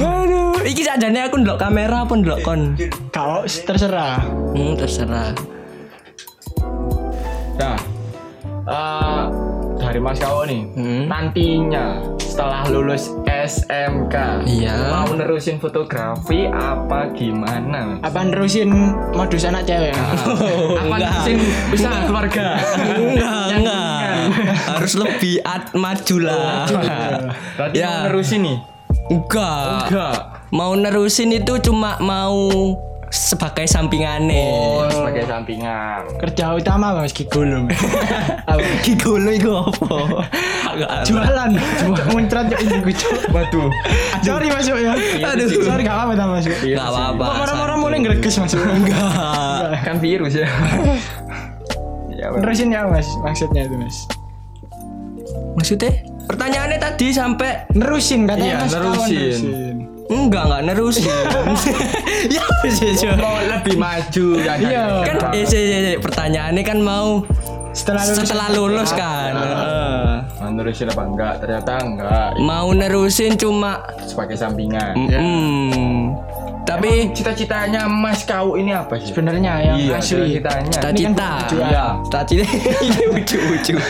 Aduh, 0.00 0.60
iki 0.64 0.82
sajane 0.86 1.26
aku 1.26 1.40
ndelok 1.42 1.58
kamera 1.60 2.06
apa 2.06 2.12
ndelok 2.16 2.40
kon? 2.42 2.74
Kau 3.12 3.44
terserah. 3.44 4.24
Hmm, 4.54 4.74
terserah. 4.78 5.34
Nah, 7.60 7.76
eh, 8.64 9.22
dari 9.90 9.98
Mas 9.98 10.22
Kawo 10.22 10.46
nih, 10.46 10.62
Hmm. 10.70 11.10
nantinya 11.10 11.98
setelah 12.16 12.62
lulus 12.64 13.10
SMK, 13.26 14.46
Iya. 14.46 14.70
mau 14.88 15.10
nerusin 15.10 15.58
fotografi 15.58 16.46
apa 16.46 17.10
gimana? 17.10 17.98
Apa 17.98 18.22
nerusin 18.22 18.70
modus 19.10 19.42
anak 19.42 19.66
cewek? 19.66 19.90
Oh, 20.30 20.78
apa 20.78 20.86
enggak. 20.86 21.10
nerusin 21.10 21.38
usaha 21.74 21.98
keluarga? 22.06 22.46
Enggak, 22.78 23.46
enggak. 23.52 24.14
Harus 24.70 24.94
lebih 24.94 25.42
at 25.42 25.74
maju 25.74 26.16
lah. 26.22 26.70
Berarti 27.58 27.74
Ya. 27.74 27.90
mau 27.90 28.06
nerusin 28.06 28.40
nih? 28.40 28.58
Enggak. 29.10 29.90
Enggak. 29.90 30.14
Mau 30.50 30.72
nerusin 30.72 31.30
itu 31.32 31.58
cuma 31.60 31.98
mau 31.98 32.38
sebagai 33.10 33.66
sampingane. 33.66 34.38
Oh, 34.38 34.86
sebagai 34.86 35.26
sampingan. 35.26 36.06
Kerja 36.22 36.54
utama 36.54 36.94
Mas 36.94 37.10
Gigolo. 37.10 37.66
Gigolo 38.86 39.30
iku 39.38 39.50
apa? 39.66 39.98
Jualan. 41.02 41.50
Jualan 41.58 42.08
muncrat 42.14 42.46
ya 42.54 42.58
ini 42.62 42.78
gue 42.86 42.94
Waduh. 43.34 43.68
Sorry 44.22 44.46
masuk 44.46 44.78
ya. 44.78 44.94
Aduh. 45.26 45.50
Sorry 45.50 45.82
gak 45.82 45.96
apa-apa 45.98 46.24
masuk. 46.38 46.54
Enggak 46.54 46.86
apa-apa. 46.86 47.22
Kok 47.26 47.36
marah-marah 47.42 47.76
mulai 47.82 47.98
ngereges 47.98 48.38
masuk. 48.38 48.62
Enggak. 48.62 49.82
Kan 49.82 49.98
virus 49.98 50.38
ya. 50.38 50.46
ya 52.20 52.30
Mas. 52.30 52.40
Nerusin 52.46 52.68
ya 52.70 52.86
Mas 52.86 53.08
maksudnya 53.26 53.66
itu 53.66 53.74
Mas. 53.74 53.96
Maksudnya? 55.58 55.92
Pertanyaannya 56.30 56.78
tadi 56.78 57.10
sampai 57.10 57.66
Nerusin 57.74 58.22
katanya 58.22 58.54
Iya, 58.54 58.62
Mas 58.62 58.70
kawan 58.70 58.86
nerusin. 59.10 59.42
Enggak 60.10 60.42
enggak 60.50 60.62
nerusin. 60.66 61.06
ya 62.34 62.44
sih 62.66 62.92
sih. 62.98 63.06
mau 63.14 63.38
lebih 63.38 63.78
maju 63.78 64.26
ya 64.42 64.54
kan? 64.58 64.70
Iya. 64.70 64.86
Kan 65.06 65.16
eh, 65.32 65.44
sih. 65.46 65.96
pertanyaannya 66.02 66.62
kan 66.66 66.78
mau 66.82 67.22
Setelah 67.70 68.02
lulus 68.02 68.26
setelah 68.26 68.48
lulus 68.50 68.90
kan. 68.90 69.32
Heeh. 69.38 70.10
mau 70.42 70.50
nerusin 70.50 70.90
apa 70.90 71.02
enggak 71.06 71.34
ternyata 71.38 71.72
enggak 71.78 72.28
Mau 72.42 72.68
nerusin 72.74 73.38
cuma 73.38 73.86
sebagai 74.02 74.34
sampingan 74.34 74.98
mm, 74.98 76.18
tapi 76.70 77.10
cita-citanya 77.10 77.90
Mas 77.90 78.22
Kau 78.22 78.54
ini 78.54 78.70
apa 78.70 78.94
sih 79.00 79.10
sebenarnya 79.10 79.52
yang 79.58 79.76
iya 79.80 79.98
asli. 79.98 80.38
cita-citanya 80.38 80.70
cita-cita. 80.70 81.30
Iya. 81.50 81.86
Cita-cita. 83.26 83.86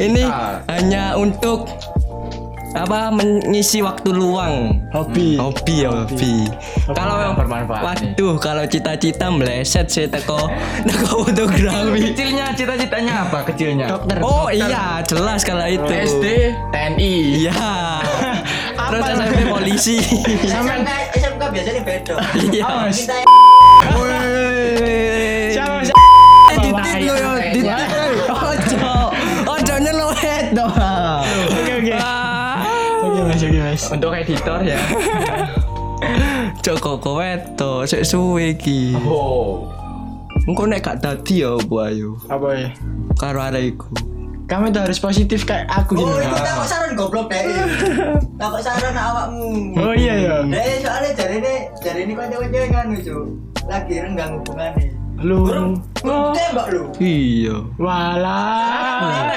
Ini 0.00 0.24
hanya 0.70 1.12
untuk 1.20 1.68
apa 2.74 3.12
mengisi 3.14 3.84
waktu 3.84 4.10
luang. 4.10 4.82
Hobi. 4.90 5.36
Hobi 5.38 5.84
ya 5.86 5.90
hobi. 5.92 6.50
Kalau 6.90 7.16
yang 7.22 7.34
bermanfaat. 7.38 7.82
Waduh, 7.84 8.34
kalau 8.40 8.64
cita-cita 8.66 9.30
meleset 9.30 9.86
sih 9.86 10.08
teko 10.08 10.50
teko 10.88 11.28
fotografi. 11.28 12.12
kecilnya 12.12 12.50
cita-citanya 12.56 13.28
apa 13.28 13.46
kecilnya 13.46 13.86
Dokter. 13.92 14.18
Oh 14.24 14.48
iya, 14.50 15.04
jelas 15.06 15.46
kalau 15.46 15.66
itu. 15.68 15.86
SD 15.86 16.24
TNI 16.74 17.14
Iya. 17.46 17.54
Terus 18.90 19.02
SMP 19.14 19.40
polisi. 19.50 19.96
Sampai 20.52 21.10
SMK 21.14 21.42
biasanya 21.52 21.82
beda. 21.84 22.14
Iya. 22.50 23.45
Mas. 33.78 33.92
untuk 33.92 34.10
editor 34.10 34.58
ya 34.62 34.80
Joko 36.60 36.98
kowe 36.98 37.24
to, 37.54 37.84
sik 37.84 38.02
suwe 38.02 38.52
iki. 38.52 38.92
oh 38.98 39.64
Engko 40.44 40.62
nek 40.64 40.80
gak 40.80 40.98
dadi 40.98 41.40
ya 41.40 41.54
opo 41.54 41.80
ayo 41.80 42.14
Apa 42.26 42.48
ya? 42.52 42.68
karo 43.14 43.40
arek 43.40 43.74
iku. 43.74 43.88
Kamu 44.46 44.70
tuh 44.70 44.78
harus 44.80 44.96
positif 44.96 45.42
kayak 45.42 45.66
aku 45.66 45.96
Oh, 45.96 46.06
gini. 46.06 46.22
itu 46.22 46.36
takut 46.36 46.62
saran 46.64 46.94
goblok 46.94 47.26
deh. 47.26 47.42
Takut 48.38 48.62
saran 48.62 48.94
awakmu. 48.94 49.74
Oh 49.74 49.90
iya 49.90 50.14
ya. 50.16 50.34
Deh, 50.40 50.78
soalnya 50.78 51.10
jari 51.12 51.36
ini, 51.40 51.54
jari 51.76 52.00
ini 52.02 52.14
kan 52.14 52.30
cewek-cewek 52.30 52.70
kan 52.70 52.86
lucu. 52.86 53.16
Lagi 53.66 53.94
renggang 53.98 54.38
hubungannya. 54.38 54.86
Lu. 55.24 55.48
Oh. 56.04 56.36
Tembak 56.36 56.66
lu. 56.76 56.92
Iya. 57.00 57.56
Walah. 57.80 59.32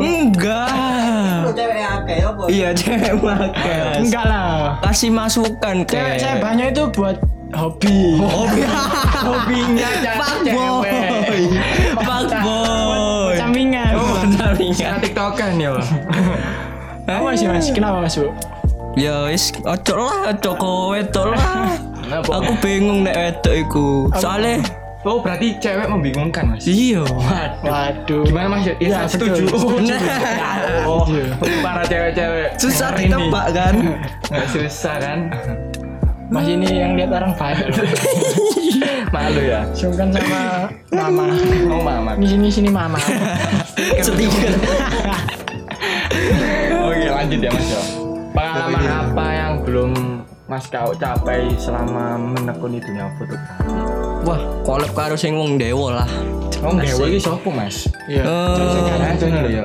Enggak. 0.00 1.52
Cewek 1.52 1.84
akeh 1.84 2.18
apa? 2.24 2.42
Iya 2.48 2.68
cewek 2.72 3.12
makan. 3.20 3.94
Enggak 4.00 4.24
lah. 4.24 4.80
Kasih 4.80 5.12
masukan 5.12 5.76
ke. 5.84 5.92
Cewek 5.92 6.16
saya 6.16 6.36
banyak 6.40 6.72
itu 6.72 6.82
buat 6.96 7.16
hobi. 7.52 8.16
Hobi. 8.16 8.62
hobinya 9.28 9.88
Fuck 10.16 10.36
cewek 10.48 10.56
boy. 10.56 11.42
Fuck 12.00 12.32
boy. 12.40 13.34
Sampingan. 13.36 13.92
Karena 14.00 14.96
tiktokan 15.04 15.52
ya 15.60 15.70
Apa 17.04 17.36
sih 17.36 17.44
Mas? 17.44 17.68
Kenapa 17.68 18.00
Mas, 18.00 18.16
Bu? 18.16 18.32
Ya 18.96 19.28
wis 19.28 19.52
ojo 19.66 19.94
lah 20.00 20.32
ojo 20.32 20.50
kowe 20.56 21.00
lah. 21.28 21.76
Aku 22.24 22.52
bingung 22.64 23.04
nek 23.04 23.12
wedok 23.12 23.54
iku. 23.58 23.86
Soalnya 24.16 24.64
oh 25.04 25.20
berarti 25.20 25.56
cewek 25.58 25.86
membingungkan 25.86 26.44
mas 26.48 26.64
iya. 26.64 27.04
Waduh. 27.60 28.24
gimana 28.24 28.48
mas 28.50 28.64
ya 28.64 28.74
Iya, 28.76 28.98
setuju 29.04 29.44
betul. 29.44 29.84
oh, 30.84 31.04
oh 31.04 31.56
para 31.60 31.84
cewek-cewek 31.84 32.56
Susah 32.56 32.90
ditebak 32.92 33.46
kan? 33.52 33.74
nggak 34.28 34.46
susah 34.50 34.96
kan 34.96 35.18
Mas 36.24 36.48
ini 36.48 36.66
yang 36.72 36.96
lihat 36.96 37.12
orang 37.12 37.36
banyak. 37.36 37.68
malu 39.14 39.44
ya 39.44 39.60
Sungkan 39.70 40.08
sama 40.08 40.66
mama. 40.90 41.24
oh 41.68 41.78
mama 41.78 42.10
Di 42.16 42.26
sini 42.26 42.48
sini 42.48 42.70
mama. 42.72 42.96
Sedikit. 44.00 44.56
Oke 46.74 47.06
lanjut 47.06 47.38
ya 47.38 47.50
mas 47.52 47.68
yo. 47.68 47.80
Pengalaman 48.32 48.84
apa 48.88 49.26
yang 49.30 49.52
belum 49.62 49.92
Mas 50.44 50.64
kau 50.66 50.92
capai 50.92 51.52
selama 51.54 52.16
menekuni 52.16 52.76
dunia 52.76 53.08
fotografi? 53.14 53.93
Wah, 54.24 54.40
kolab 54.64 54.92
karo 54.92 55.14
sing 55.14 55.36
wong 55.36 55.56
dewa 55.56 56.00
lah. 56.00 56.08
Oh 56.64 56.72
nggak 56.72 56.96
iki 56.96 57.20
sopo 57.20 57.52
mas? 57.52 57.84
Iya. 58.08 58.24
Eh, 58.24 59.60
ya. 59.60 59.64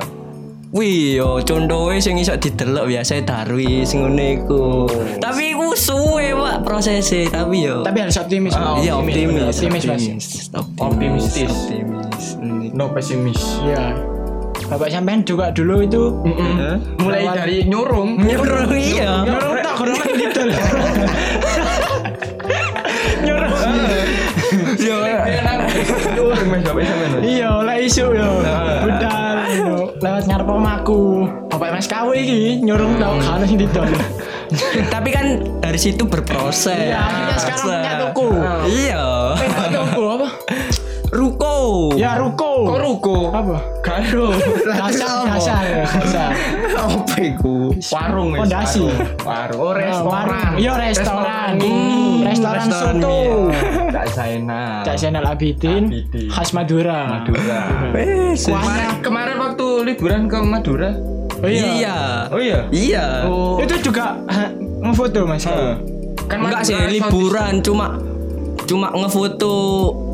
Wih, 0.70 1.18
yo 1.18 1.40
contohnya 1.42 1.98
sing 1.98 2.14
iso 2.14 2.36
didelok 2.36 2.86
biasa 2.86 3.24
Darwi 3.24 3.82
sing 3.82 4.04
ngene 4.04 4.38
iku. 4.38 4.86
Tapi 5.18 5.50
iku 5.50 5.74
suwe, 5.74 6.30
Pak, 6.30 6.62
prosesnya, 6.62 7.26
tapi 7.26 7.66
yo. 7.66 7.82
Tapi 7.82 7.98
harus 7.98 8.14
optimis. 8.14 8.52
Mas. 8.52 8.84
Iya 8.84 8.92
optimis, 8.94 9.50
Optimis, 9.50 9.82
Mas. 9.82 10.04
optimis, 10.06 10.24
Optimistis. 10.78 11.50
optimis. 11.50 12.24
No 12.70 12.86
pesimis. 12.92 13.40
Iya. 13.64 13.96
Bapak 14.70 14.86
sampean 14.86 15.26
juga 15.26 15.50
dulu 15.50 15.82
itu 15.82 16.14
Mulai 17.02 17.26
Lawan- 17.26 17.34
dari 17.34 17.66
nyurung. 17.66 18.22
Nyuruh 18.22 18.70
iya. 18.70 19.26
nyuruh 19.26 19.58
tak 19.58 19.74
kurang 19.74 19.98
gitu 20.14 20.40
loh. 20.46 20.58
Nyuruh. 24.90 25.06
Yo. 25.06 25.46
Nyurung 26.18 26.48
mas 26.50 26.60
sampai 26.66 26.84
sampai. 26.84 27.22
Iya, 27.22 27.50
isu 27.86 28.06
yo. 28.10 28.30
Budal 28.82 29.38
yo. 29.54 29.74
Lewat 30.02 30.24
ngarep 30.26 30.48
omaku. 30.50 31.30
Bapak 31.50 31.78
Mas 31.78 31.86
Kawi 31.86 32.16
iki 32.24 32.40
nyurung 32.64 32.98
tau 32.98 33.14
kan 33.20 33.46
sing 33.46 33.58
didol. 33.60 33.86
Tapi 34.90 35.08
kan 35.14 35.26
dari 35.62 35.78
situ 35.78 36.02
berproses. 36.10 36.74
Iya, 36.74 36.98
akhirnya 36.98 37.36
sekarang 37.38 37.64
punya 37.70 37.92
tuku. 38.02 38.30
Iya. 38.66 39.04
Apa? 39.38 39.99
Ruko. 41.10 41.54
Ya 41.98 42.14
ruko. 42.14 42.70
Kok 42.70 42.78
ruko? 42.78 43.16
Apa? 43.34 43.56
Karo. 43.82 44.30
Dasar, 44.62 45.26
dasar, 45.26 45.62
dasar. 45.82 46.30
Apa 46.78 47.14
iku? 47.18 47.74
Warung 47.90 48.30
wis, 48.30 48.38
Fondasi. 48.46 48.86
Warung. 49.26 49.58
Oh, 49.58 49.72
restoran. 49.74 50.50
Iya 50.54 50.72
restoran. 50.78 51.52
Hmm, 51.58 52.22
Restoran 52.22 52.62
restoran, 52.62 52.94
soto. 53.02 53.10
iya. 53.10 53.90
Cak 53.90 54.06
Zainal. 54.08 54.80
Cak 54.86 54.96
Zainal 54.96 55.24
Abidin, 55.26 55.82
Abidin. 55.90 56.26
khas 56.30 56.50
Madura. 56.54 57.00
Madura. 57.18 57.60
Wes. 57.90 58.46
Kemarin, 58.46 58.88
kemarin 59.02 59.36
waktu 59.36 59.66
liburan 59.82 60.22
ke 60.30 60.38
Madura. 60.38 60.90
Oh 61.42 61.48
iya. 61.50 61.66
Iya. 61.66 61.96
Oh 62.30 62.38
iya. 62.38 62.58
Iya. 62.70 63.04
Oh. 63.26 63.58
Itu 63.58 63.74
juga 63.82 64.14
ngefoto 64.78 65.26
Mas. 65.26 65.42
Kan 66.30 66.38
Enggak 66.46 66.62
sih 66.62 66.78
liburan 66.78 67.58
cuma 67.58 67.98
cuma 68.62 68.94
ngefoto 68.94 69.56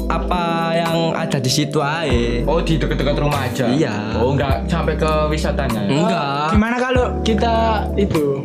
apa 0.07 0.43
yang 0.73 1.11
ada 1.13 1.39
di 1.43 1.51
situ 1.51 1.79
aja. 1.83 2.47
Oh 2.47 2.63
di 2.63 2.79
dekat-dekat 2.79 3.17
rumah 3.19 3.47
aja. 3.47 3.67
Iya. 3.67 4.23
Oh 4.23 4.33
enggak 4.35 4.67
sampai 4.71 4.95
ke 4.95 5.11
wisatanya. 5.27 5.83
ya? 5.87 5.91
Enggak. 5.91 6.47
Gimana 6.55 6.77
kalau 6.79 7.07
kita 7.27 7.55
itu 7.99 8.39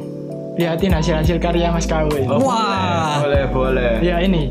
lihatin 0.57 0.91
hasil-hasil 0.93 1.37
karya 1.37 1.69
Mas 1.71 1.85
Kawi? 1.85 2.25
Oh, 2.27 2.41
Wah. 2.43 3.21
Boleh, 3.23 3.43
boleh. 3.49 3.91
Ya 4.01 4.19
ini. 4.21 4.49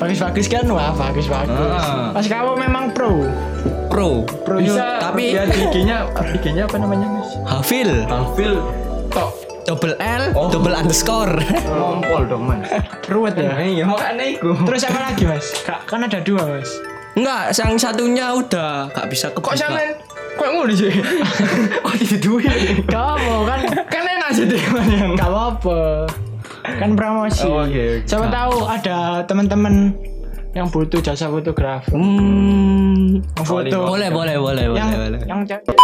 Bagus-bagus 0.00 0.46
kan? 0.48 0.64
Wah, 0.72 0.96
bagus-bagus. 0.96 1.84
Ah. 1.84 2.08
Mas 2.16 2.24
Kawo 2.24 2.56
memang 2.56 2.88
pro. 2.96 3.28
Pro. 4.00 4.24
Pro 4.24 4.56
Bisa 4.56 4.96
Tapi- 4.98 5.36
lihat 5.36 5.52
IG-nya, 5.52 6.08
IG-nya 6.32 6.64
apa 6.64 6.80
namanya, 6.80 7.04
Mas? 7.10 7.28
Hafil. 7.44 8.08
Hafil 8.08 8.56
tok 9.12 9.28
Double 9.62 9.92
L, 9.94 10.32
Oh. 10.32 10.48
double 10.48 10.72
underscore. 10.72 11.36
ngompol 11.68 12.24
dong, 12.24 12.48
Mas. 12.48 12.64
ruwet 13.06 13.36
ya. 13.36 13.52
Iya, 13.54 13.84
makanya 13.84 14.24
iku. 14.26 14.56
Terus 14.64 14.82
apa 14.82 14.98
lagi 15.04 15.28
Mas? 15.28 15.52
Ka- 15.60 15.84
Kan 15.84 16.00
ada 16.00 16.16
dua 16.18 16.48
Mas. 16.48 16.80
Enggak, 17.12 17.52
yang 17.52 17.76
satunya 17.76 18.26
udah 18.32 18.88
gak 18.88 19.06
bisa 19.06 19.28
kebuka. 19.30 19.52
kok 19.52 19.60
sampean 19.60 19.92
kok 20.32 20.48
ngono 20.48 20.72
sih? 20.72 20.88
oh, 21.84 21.92
tidak 21.94 22.20
duit. 22.24 22.48
Apa 22.88 23.32
kan? 23.44 23.60
Kan 23.84 24.02
enak 24.08 24.30
sih 24.32 24.48
yang- 24.48 25.12
Gak 25.12 25.28
apa-apa. 25.28 26.08
Kan 26.62 26.90
promosi. 26.94 27.44
Oh, 27.44 27.60
oke, 27.60 27.68
oke. 27.68 27.84
Siapa 28.06 28.26
tahu 28.26 28.64
ada 28.64 28.96
teman-teman 29.22 29.92
yang 30.50 30.66
butuh 30.66 30.98
jasa 30.98 31.30
fotografer. 31.30 31.94
Hmm. 31.94 33.22
Yang 33.38 33.46
foto. 33.46 33.78
Boleh, 33.86 34.10
boleh, 34.10 34.36
boleh, 34.38 34.64
yang 34.66 34.90
boleh, 34.90 34.96
boleh. 34.98 35.20
yang 35.26 35.40
cewek. 35.46 35.76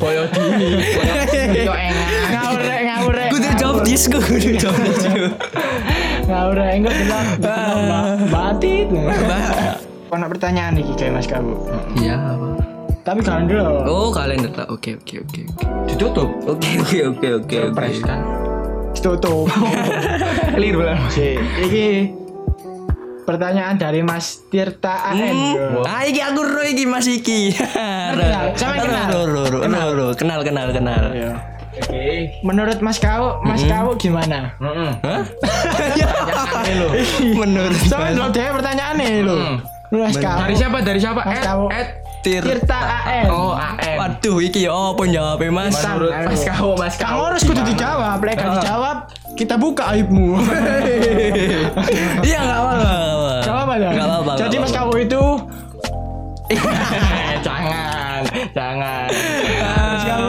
Boyo 0.00 0.22
dini. 0.32 0.68
Yo 1.68 1.72
enak. 1.72 2.06
ngawur 2.32 2.60
rek, 2.60 2.80
ngawur 2.88 3.12
rek. 3.16 3.28
Kudu 3.32 3.48
jawab 3.60 3.78
disku, 3.84 4.18
kudu 4.20 4.56
jawab 4.56 4.80
disku. 4.88 5.24
Ngawur 6.28 6.56
rek, 6.56 6.72
enggak 6.80 6.94
bilang. 6.96 7.26
Batit. 8.28 8.88
Ono 10.12 10.24
pertanyaan 10.28 10.76
nih 10.76 10.84
kayak 10.96 11.12
Mas 11.16 11.28
Kabu. 11.28 11.56
Iya, 11.96 12.20
apa? 12.20 12.48
Tapi 13.02 13.20
kalian 13.24 13.48
dulu. 13.48 13.64
Oh, 13.88 14.08
kalender 14.12 14.52
lah. 14.54 14.68
Oke, 14.68 14.94
oke, 15.00 15.24
oke, 15.24 15.40
oke. 15.48 15.64
Ditutup. 15.88 16.28
Oke, 16.46 16.68
oke, 16.78 16.98
oke, 17.16 17.28
oke. 17.42 17.56
Surprise 17.72 18.00
kan. 18.04 18.51
Tutup. 19.00 19.48
Keliru 20.54 20.84
lah. 20.84 20.98
Si, 21.08 21.34
iki 21.38 22.12
pertanyaan 23.22 23.78
dari 23.78 24.02
Mas 24.02 24.44
Tirta 24.50 25.14
AN. 25.14 25.16
Hmm. 25.16 25.86
Ah, 25.86 26.04
iki 26.04 26.20
aku 26.20 26.42
ro 26.42 26.62
iki 26.66 26.84
Mas 26.84 27.06
iki. 27.08 27.54
Kenal, 27.54 28.52
sama 28.58 28.74
kenal. 28.82 29.08
Ro, 29.10 29.22
ro, 29.26 29.42
ro, 29.48 29.58
ro, 29.64 29.82
ro. 29.94 30.06
Kenal, 30.14 30.40
kenal, 30.44 30.68
kenal. 30.74 31.02
Iya. 31.14 31.32
Oke. 31.72 32.36
Menurut 32.44 32.78
Mas 32.84 33.00
Kau, 33.00 33.40
Mas 33.48 33.64
Kau 33.64 33.96
gimana? 33.96 34.52
Heeh. 34.60 34.92
Hah? 35.00 35.22
Menurut 37.40 37.80
Soalnya 37.88 38.12
lo 38.20 38.26
dia 38.28 38.52
pertanyaan 38.52 38.94
nih 39.00 39.24
lo. 39.24 39.36
Hmm. 39.40 39.56
Mas 39.92 40.16
Kau. 40.20 40.36
Dari 40.36 40.54
siapa? 40.54 40.76
Dari 40.84 41.00
siapa? 41.00 41.20
Mas 41.24 41.40
Ed, 41.40 41.44
Kawo. 41.48 41.66
Ed. 41.72 41.88
Tir. 42.22 42.38
Tirta 42.38 43.02
AN. 43.02 43.26
Oh, 43.34 43.58
AM. 43.58 43.98
Waduh, 43.98 44.38
iki 44.38 44.62
ya 44.62 44.70
apa 44.70 45.02
jawabnya 45.10 45.50
Mas? 45.50 45.74
Menurut 45.74 46.14
Ayo. 46.14 46.26
Mas 46.30 46.42
Kau, 46.46 46.70
Mas 46.78 46.94
Kang 46.94 47.10
Kau. 47.18 47.26
harus 47.26 47.42
kudu 47.42 47.60
dijawab, 47.66 48.22
lek 48.22 48.38
gak 48.38 48.62
dijawab 48.62 48.96
kita 49.34 49.54
buka 49.58 49.90
aibmu. 49.90 50.38
Iya, 52.22 52.38
enggak 52.46 52.60
apa-apa. 52.62 52.90
Apa-apa 53.42 53.74
ya? 53.74 53.88
Enggak 53.90 54.06
apa-apa. 54.06 54.32
Jadi 54.38 54.56
Mas. 54.62 54.70
Kau 54.70 54.94
itu 54.94 55.22
jangan, 57.46 58.20
jangan. 58.54 59.06
Mas 59.82 60.04
Kau 60.06 60.26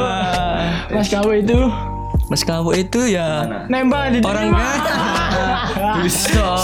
Mas 0.89 1.07
Kau 1.09 1.29
itu 1.29 1.59
Mas 2.31 2.41
Kawo 2.41 2.71
itu 2.73 3.01
ya 3.11 3.45
nembak 3.69 4.15
di 4.15 4.19
orangnya 4.23 4.65
Bisa. 6.01 6.55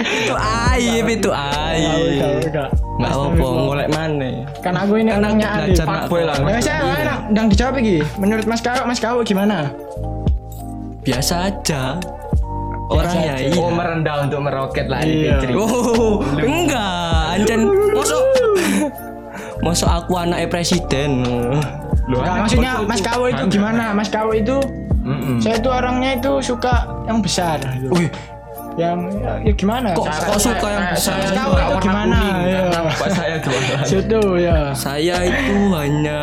itu 0.00 0.34
aib 0.38 1.06
itu 1.10 1.28
aib. 1.28 2.22
Enggak 2.92 3.12
apa-apa, 3.14 3.46
ngolek 3.58 3.88
mana? 3.88 4.30
Kan 4.60 4.74
aku 4.74 4.92
ini 4.94 5.10
Kan 5.10 5.18
aku 5.18 5.26
orangnya 5.32 5.48
nak 5.48 5.66
Fuckboy 5.80 6.22
lah. 6.22 6.36
Ya 6.44 6.60
saya 6.60 6.78
enak, 6.98 7.18
yang 7.30 7.46
dijawab 7.48 7.74
iki. 7.78 7.96
Menurut 8.16 8.44
Mas 8.44 8.60
Kau, 8.60 8.82
Mas 8.84 8.98
Kau 8.98 9.18
gimana? 9.22 9.72
Biasa 11.02 11.34
aja. 11.48 11.96
Orangnya 12.86 13.34
iya. 13.40 13.56
Oh, 13.56 13.72
merendah 13.72 14.16
untuk 14.22 14.40
meroket 14.42 14.86
lah 14.86 15.00
di 15.00 15.24
Iya. 15.24 15.40
Fitri. 15.40 15.52
Oh, 15.56 16.20
enggak, 16.36 17.32
anjen 17.32 17.60
masuk 17.90 18.20
masuk 19.62 19.88
aku 19.88 20.12
anaknya 20.14 20.46
presiden. 20.46 21.24
Loh, 22.04 22.18
Enggak, 22.18 22.34
maksudnya 22.44 22.72
Mas 22.84 23.00
Kau 23.00 23.24
itu 23.24 23.42
gimana? 23.48 23.84
Mas 23.92 24.08
Kau 24.08 24.30
itu 24.30 24.60
Mm-mm. 25.02 25.40
saya 25.40 25.56
itu 25.56 25.66
orangnya 25.66 26.14
itu 26.14 26.32
suka 26.44 26.74
yang 27.04 27.18
besar. 27.18 27.58
gitu. 27.72 27.90
Wih, 27.90 28.06
Yang 28.74 28.98
ya, 29.18 29.32
ya 29.42 29.52
gimana? 29.52 29.88
Kok- 29.92 30.06
Saya- 30.06 30.26
kok 30.26 30.38
suka 30.38 30.66
yang 30.66 30.80
Saya- 30.80 30.92
besar? 30.92 31.12
saya 31.12 31.22
Mas 31.22 31.32
Kau 31.32 31.44
suka 31.44 31.60
itu 31.60 31.72
warna 31.72 31.82
gimana? 31.82 32.16
kuning, 32.16 32.36
Iya. 32.42 32.60
Kenapa 32.64 33.06
saya? 33.10 33.36
Situ 33.84 34.20
ya. 34.38 34.58
saya 34.72 35.16
itu 35.22 35.56
hanya 35.72 36.20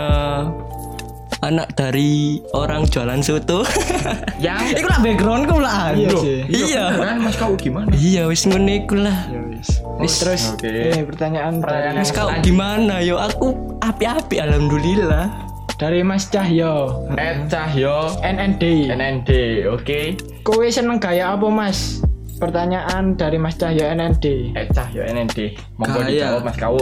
anak 1.40 1.68
dari 1.72 2.12
orang 2.52 2.84
jualan 2.84 3.20
soto. 3.22 3.64
Yang 4.44 4.64
Iku 4.76 4.88
lah 4.88 5.00
backgroundku 5.00 5.58
lah. 5.58 5.94
Iya 5.94 6.10
sih. 6.18 6.40
Iya. 6.50 6.84
kan 6.96 7.18
Mas 7.18 7.36
Kau 7.36 7.54
gimana? 7.56 7.88
Iya, 7.92 8.28
wis 8.28 8.44
iku 8.44 8.96
lah. 8.98 9.18
Ya 9.30 9.40
wis. 9.46 9.70
Wis. 10.00 10.14
Terus 10.18 10.42
Oke. 10.52 10.68
ini 10.68 11.04
pertanyaan 11.04 11.54
Pertanyaan 11.60 11.96
Mas 11.98 12.12
kau 12.12 12.28
gimana 12.40 13.00
yo? 13.00 13.16
Aku 13.16 13.54
api-api 13.80 14.36
alhamdulillah. 14.38 15.48
dari 15.76 16.04
Mas 16.04 16.28
Cahyo 16.28 17.08
Ed 17.10 17.48
Cahyo 17.48 18.12
NND. 18.20 18.92
NND, 18.92 19.30
oke. 19.66 20.20
Kowe 20.42 20.68
seneng 20.68 21.00
gaya 21.00 21.32
apa 21.32 21.48
Mas? 21.48 22.04
Pertanyaan 22.40 23.20
dari 23.20 23.36
Mas 23.36 23.60
Cahyo 23.60 23.84
NND. 23.84 24.56
Ed 24.56 24.72
Cahyo 24.72 25.04
NND. 25.04 25.60
Monggo 25.76 26.00
Gaya. 26.00 26.08
dijawab 26.08 26.42
Mas 26.48 26.56
Kau. 26.56 26.80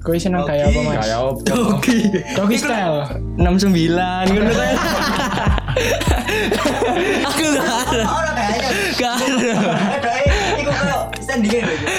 Kowe 0.00 0.16
seneng 0.16 0.46
gaya 0.46 0.70
apa 0.70 0.80
Mas? 0.86 1.02
Kayak 1.02 1.18
apa? 1.20 1.52
Oke. 1.76 1.98
Doggy 2.32 2.56
style. 2.56 2.98
69 3.36 4.32
ngono 4.32 4.52
kan. 4.56 4.74
Aku 7.28 7.42
gak 7.52 7.68
ada. 7.68 8.02
Kayaknya. 8.32 8.70
Gak 8.96 9.14
ada. 9.20 9.50
Ada 10.00 10.10
eh, 10.16 10.60
iku 10.64 10.70
kok. 10.72 11.02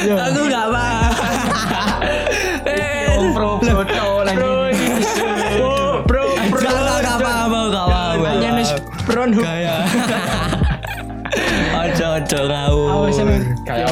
Ya. 0.02 0.16
Aku 0.32 0.42
gak 0.50 0.66
paham. 0.74 1.07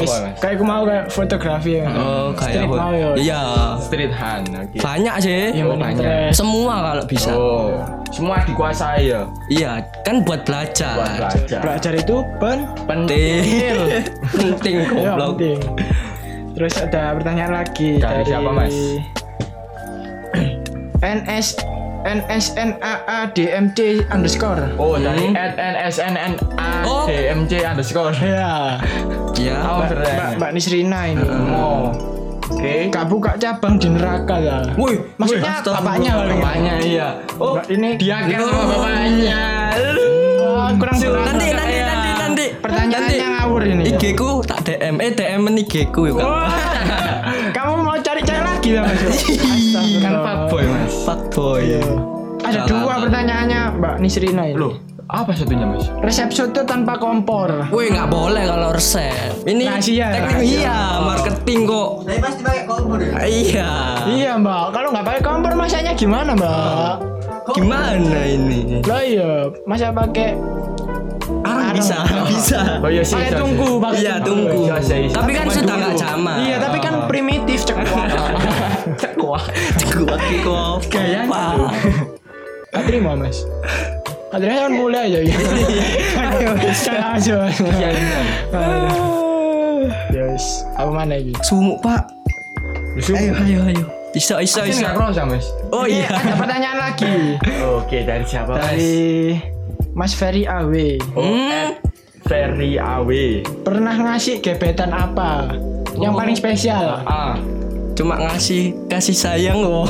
Ya 0.06 0.18
Mas? 0.22 0.36
Kayak 0.38 0.54
aku 0.54 0.64
mau 0.64 0.82
kayak 0.86 1.04
fotografi 1.10 1.70
ya. 1.78 1.86
Oh, 1.92 2.28
kayak 2.32 2.64
Street 2.64 2.70
ya. 2.94 3.08
Iya. 3.18 3.42
Street 3.82 4.12
hand, 4.14 4.46
oke. 4.54 4.76
Banyak 4.78 5.14
sih. 5.20 5.40
Iya, 5.52 5.64
Oh, 5.66 5.76
banyak. 5.76 6.30
Semua 6.30 6.74
kalau 6.80 7.04
bisa. 7.04 7.30
Oh, 7.34 7.82
semua 8.08 8.40
dikuasai 8.42 9.10
ya. 9.10 9.22
Iya, 9.46 9.70
kan 10.06 10.22
buat 10.22 10.46
belajar. 10.46 10.96
Buat 10.96 11.12
belajar. 11.18 11.60
Belajar 11.60 11.92
itu 11.92 12.16
pen 12.38 12.58
Penting. 12.86 13.42
Penting 14.32 14.74
ya 14.78 14.86
goblok. 14.88 15.28
penting. 15.36 15.58
Terus 16.56 16.74
ada 16.80 17.12
pertanyaan 17.12 17.52
lagi 17.52 18.00
Dari 18.00 18.24
siapa, 18.24 18.48
Mas? 18.48 18.72
NS 21.04 21.60
NSNAA 22.06 23.34
DMC 23.34 23.78
underscore. 24.06 24.62
Oh, 24.78 24.94
dari 24.94 25.34
at 25.34 25.58
NSNNA 25.58 26.38
Oh. 26.86 27.02
DMC 27.04 27.66
underscore. 27.66 28.14
Ya. 28.16 28.78
Ya. 29.34 29.56
Oh, 29.60 29.82
Mbak, 29.82 29.88
keren. 29.90 30.06
Mbak, 30.06 30.28
Mbak 30.38 30.50
Nisrina 30.54 31.00
ini. 31.04 31.26
Oh, 31.50 31.90
oke. 32.46 32.74
Gak 32.88 33.04
buka 33.06 33.34
cabang 33.36 33.74
di 33.76 33.90
neraka 33.90 34.38
lah. 34.38 34.62
Woi, 34.74 35.02
Maksudnya 35.18 35.60
bapaknya 35.60 36.10
kali 36.14 36.30
ya? 36.30 36.38
Bapaknya 36.38 36.74
iya. 36.80 37.08
Oh, 37.36 37.58
ini 37.66 37.88
dia 37.98 38.16
kan 38.22 38.38
sama 38.40 38.64
bapaknya. 38.70 39.42
Oh, 40.38 40.66
kurang 40.78 40.94
nanti 40.94 41.06
berapa. 41.06 41.26
nanti 41.26 41.46
nanti 41.50 41.68
nanti 42.16 42.44
Pertanyaannya 42.56 43.26
ngawur 43.34 43.62
ini. 43.62 43.82
IG 43.92 44.02
ku 44.14 44.40
tak 44.40 44.62
DM 44.62 44.96
eh 44.98 45.10
DM 45.12 45.42
IG 45.58 45.74
ku 45.90 46.06
Wah, 46.14 46.48
Kamu 47.56 47.82
mau 47.82 47.95
lagi 48.66 48.70
lah 48.76 48.82
Mas? 48.84 49.22
Kan 50.02 50.14
fuckboy, 50.18 50.64
Mas. 50.66 50.92
fuckboy 51.06 51.62
Iya. 51.66 51.82
Ada 52.42 52.60
Salah, 52.62 52.66
dua 52.70 52.94
pertanyaannya 53.02 53.60
Mbak 53.78 53.94
Nisrina 53.98 54.42
ini. 54.46 54.54
Loh, 54.54 54.74
apa 55.08 55.34
satunya, 55.34 55.66
Mas? 55.66 55.86
Resep 55.98 56.30
soto 56.30 56.62
tanpa 56.62 56.94
kompor. 56.96 57.70
Woi 57.70 57.90
nggak 57.90 58.06
boleh 58.06 58.42
kalau 58.44 58.70
resep. 58.70 59.34
Ini 59.44 59.64
Rahasia, 59.68 60.06
teknik 60.12 60.34
rahasia. 60.36 60.54
iya 60.58 60.78
marketing 61.00 61.60
kok. 61.64 61.88
Tapi 62.02 62.18
pasti 62.18 62.40
pakai 62.42 62.62
kompor 62.64 62.98
ya. 62.98 63.12
Iya. 63.22 63.70
Iya 64.06 64.30
Mbak, 64.38 64.64
kalau 64.70 64.88
nggak 64.90 65.06
pakai 65.06 65.22
kompor 65.22 65.52
masaknya 65.54 65.92
gimana 65.94 66.30
Mbak? 66.34 66.94
Gimana 67.54 68.20
ini? 68.26 68.82
Lah 68.82 69.02
iya, 69.02 69.30
masa 69.64 69.90
pakai 69.90 70.34
bisa, 71.76 71.96
bisa. 72.30 72.60
Oh 72.80 72.88
iya 72.88 73.02
sih. 73.02 73.14
pakai 73.14 73.28
iya, 73.28 73.38
tunggu, 73.38 73.68
pakai 73.78 74.00
Iya 74.00 74.14
tunggu. 74.20 74.58
Iya, 74.64 74.76
iya, 74.80 74.96
iya. 75.04 75.10
Tapi 75.12 75.30
kan 75.30 75.46
sudah 75.46 75.62
dulu. 75.68 75.82
nggak 75.84 75.94
zaman. 75.96 76.36
Iya, 76.42 76.56
tapi 76.58 76.78
kan 76.80 76.94
primitif 77.06 77.58
cek. 77.62 77.76
Wah. 79.20 79.42
Gua 79.92 80.16
kok. 80.16 80.76
Gayanya? 80.88 81.68
Gak 82.68 82.82
terima 82.84 83.12
Mas. 83.12 83.42
Adrian 84.28 84.58
kan 84.58 84.72
mulai 84.72 85.08
aja 85.08 85.20
ya. 85.22 85.36
Ayo, 86.18 86.50
sekarang 86.72 87.10
aja. 87.14 87.36
Iya, 87.48 87.88
iya. 87.90 88.20
Yes, 90.08 90.44
apa 90.74 90.90
mana 90.90 91.14
ini? 91.16 91.32
Sumuk 91.42 91.78
pak. 91.80 92.04
Ayo 93.06 93.32
ayo 93.36 93.60
ayo. 93.64 93.84
Iso 94.12 94.40
iso 94.40 94.64
Ini 94.64 94.72
iso. 94.72 94.80
nggak 94.80 94.94
krosa, 94.96 95.22
Mas. 95.24 95.44
Oh 95.68 95.84
iya. 95.84 96.08
Ada 96.08 96.34
pertanyaan 96.34 96.78
lagi 96.80 97.36
Oke, 97.76 98.00
dari 98.00 98.24
siapa, 98.24 98.56
Mas? 98.56 98.64
dari 98.64 99.36
Mas 99.96 100.12
Ferry 100.12 100.44
Awe. 100.44 101.00
Oh, 101.12 101.24
Hmm. 101.24 101.80
Ferry 102.22 102.76
Awe. 102.76 103.24
Pernah 103.64 103.94
ngasih 103.96 104.38
gebetan 104.38 104.92
apa? 104.92 105.56
Yang 105.96 106.12
Oh. 106.12 106.18
paling 106.18 106.36
spesial? 106.36 107.00
Ah, 107.02 107.40
Cuma 107.96 108.12
ngasih 108.20 108.76
kasih 108.92 109.16
sayang 109.16 109.56
loh. 109.56 109.88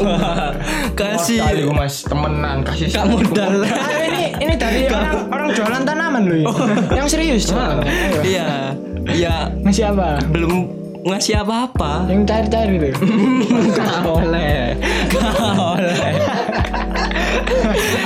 kasih 0.94 1.42
kasih. 1.42 1.74
Mas 1.74 2.06
temenan 2.06 2.62
kasih 2.62 2.86
Gak 2.86 3.02
modal. 3.04 3.66
Ah, 3.66 3.98
ini 4.00 4.24
ini 4.38 4.54
dari 4.54 4.86
orang 4.94 5.26
orang 5.26 5.48
jualan 5.50 5.82
tanaman 5.82 6.22
loh. 6.22 6.38
ini. 6.38 6.46
Yang 6.94 7.06
serius. 7.10 7.44
Ah. 7.50 7.82
Iya. 8.22 8.78
Iya. 9.10 9.34
Ngasih 9.58 9.84
apa? 9.90 10.22
Belum 10.30 10.70
ngasih 11.02 11.34
apa-apa. 11.36 12.06
Yang 12.06 12.22
cair-cair 12.30 12.70
itu. 12.78 12.88
Gak 13.74 13.98
boleh. 14.00 14.78
Gak 15.10 15.34
boleh. 15.58 15.98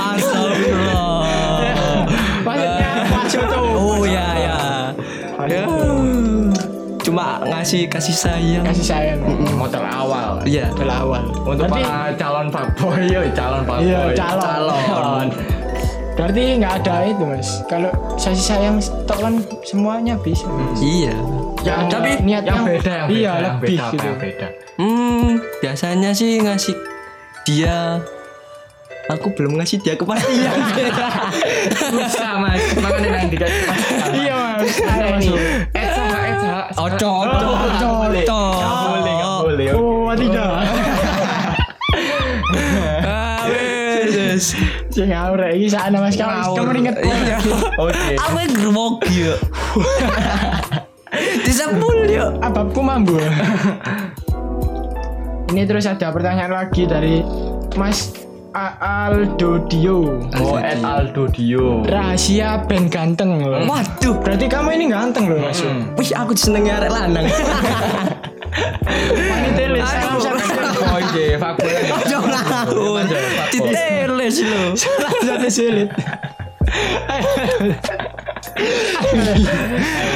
Astagfirullah. 0.01 1.00
Ngasih 7.61 7.85
kasih 7.85 8.15
sayang. 8.17 8.65
Kasih 8.65 8.85
sayang. 8.89 9.19
motor 9.53 9.85
awal. 9.85 10.41
Iya. 10.41 10.73
Dari 10.73 10.89
awal. 10.89 11.29
Untuk 11.45 11.69
Berarti- 11.69 11.85
para 11.85 12.09
calon 12.17 12.47
fuckboy, 12.49 13.05
yo, 13.05 13.21
calon 13.37 13.61
fuckboy. 13.61 13.85
Iya, 13.85 14.01
calon. 14.17 14.81
calon. 14.89 15.27
Berarti 16.11 16.43
nggak 16.57 16.73
ada 16.81 16.95
itu 17.05 17.23
mas. 17.23 17.49
Kalau 17.69 17.91
kasih 18.17 18.41
sayang 18.41 18.75
tok 19.05 19.17
kan 19.21 19.33
semuanya 19.61 20.17
bisa. 20.17 20.49
Mas. 20.49 20.81
Iya. 20.81 21.13
Yang 21.61 21.79
Tapi 21.87 22.09
niat 22.25 22.41
Yang 22.41 22.57
beda, 22.65 22.91
yang 22.91 23.05
beda, 23.05 23.13
iya 23.13 23.21
yang 23.21 23.37
lebih 23.53 23.69
beda, 23.69 23.85
gitu. 23.93 24.05
yang 24.09 24.17
beda. 24.17 24.47
Hmm, 24.81 25.27
biasanya 25.61 26.09
sih 26.11 26.41
ngasih 26.41 26.73
dia 27.45 28.01
aku 29.05 29.27
belum 29.37 29.61
ngasih 29.61 29.77
dia 29.77 29.93
kepastian. 29.93 30.57
Susah 31.93 32.33
mas, 32.41 32.63
makanya 32.75 33.21
yang 33.21 33.29
dikasih. 33.29 33.61
Iya 34.11 34.33
mas. 34.57 34.73
Ayo 34.81 35.05
Ini, 35.05 35.11
masuk. 35.13 35.37
Eca, 35.71 36.05
Eca. 36.25 36.57
Oco, 36.81 37.11
Sing 44.91 45.07
ngawur 45.07 45.39
iki 45.55 45.71
sana 45.71 46.03
mas 46.03 46.19
kamu 46.19 46.51
kamu 46.51 46.71
inget 46.83 46.95
Iya. 46.99 47.37
Oke. 47.79 48.11
Aku 48.19 48.35
yang 48.43 48.53
grogi 48.59 49.15
ya. 49.23 49.35
Disebul 51.47 52.11
ya. 52.11 52.27
ababku 52.43 52.83
mambu. 52.83 53.15
Ini 55.51 55.63
terus 55.63 55.87
ada 55.87 56.11
pertanyaan 56.11 56.51
lagi 56.51 56.83
dari 56.83 57.23
Mas 57.75 58.11
A- 58.51 59.07
Aldo 59.07 59.63
Dio. 59.71 60.19
Oh, 60.43 60.59
at 60.59 60.83
Aldo 60.83 61.31
Dio. 61.31 61.87
Rahasia 61.87 62.67
band 62.67 62.91
ganteng 62.91 63.39
loh. 63.39 63.63
Waduh. 63.63 64.19
Berarti 64.19 64.51
kamu 64.51 64.75
ini 64.75 64.85
ganteng 64.91 65.31
loh 65.31 65.39
mas. 65.39 65.63
Hmm. 65.63 65.87
Wih, 65.95 66.11
aku 66.11 66.35
seneng 66.35 66.67
arek 66.67 66.91
lanang. 66.91 67.31
Wanita 69.31 69.87
salam 69.87 70.50
Iya, 71.11 71.37
fuckboy. 71.37 71.83
Ojo 71.91 72.17
ngawur. 72.23 73.05
Diteles 73.51 74.35
lo. 74.47 74.61
satu 74.77 75.49
sulit. 75.51 75.89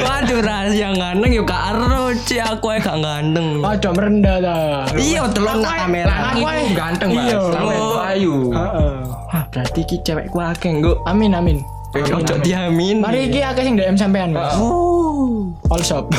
Waduh, 0.05 0.39
rahasia 0.39 0.89
ganteng 0.93 1.31
yuk 1.33 1.45
gak 1.49 1.61
ero 1.75 2.13
Ci, 2.25 2.39
aku 2.39 2.75
ae 2.75 2.79
gak 2.79 2.97
ganteng. 3.01 3.59
Ada 3.59 3.89
merendah 3.91 4.35
ta. 4.39 4.57
Iya, 4.95 5.27
delok 5.31 5.55
nak 5.61 5.73
kamera. 5.85 6.15
Aku 6.33 6.45
ae 6.47 6.61
Ganteng 6.71 7.09
mas, 7.11 7.25
Iya. 7.27 7.37
Oh. 7.59 7.97
ayu. 8.01 8.35
Heeh. 8.53 8.93
Wah, 9.31 9.43
berarti 9.51 9.81
ki 9.83 9.97
cewekku 10.05 10.37
akeh 10.39 10.71
nggo. 10.79 11.01
Amin 11.09 11.35
amin. 11.35 11.57
Ojo 11.95 12.35
diamin. 12.43 12.99
Mari 12.99 13.31
iki 13.31 13.39
akeh 13.39 13.63
sing 13.63 13.75
DM 13.79 13.95
sampean 13.95 14.35
mas. 14.35 14.55
Oh. 14.59 15.51
All 15.71 15.81
shop. 15.83 16.11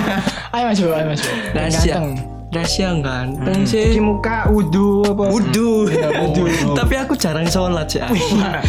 ayo 0.54 0.64
masuk, 0.70 0.90
ayo 0.94 1.06
masuk. 1.10 1.30
Rahasia. 1.52 2.33
Ganteng. 2.54 2.62
Rahasia 2.62 2.90
ganteng 2.96 3.60
Di 3.60 3.66
sih. 3.66 3.98
muka 3.98 4.46
wudu 4.46 5.02
apa? 5.04 5.24
Wudu. 5.26 5.90
wudu. 5.90 6.44
Tapi 6.78 6.94
aku 6.96 7.12
jarang 7.14 7.44
sholat 7.44 7.90
sih. 7.90 7.98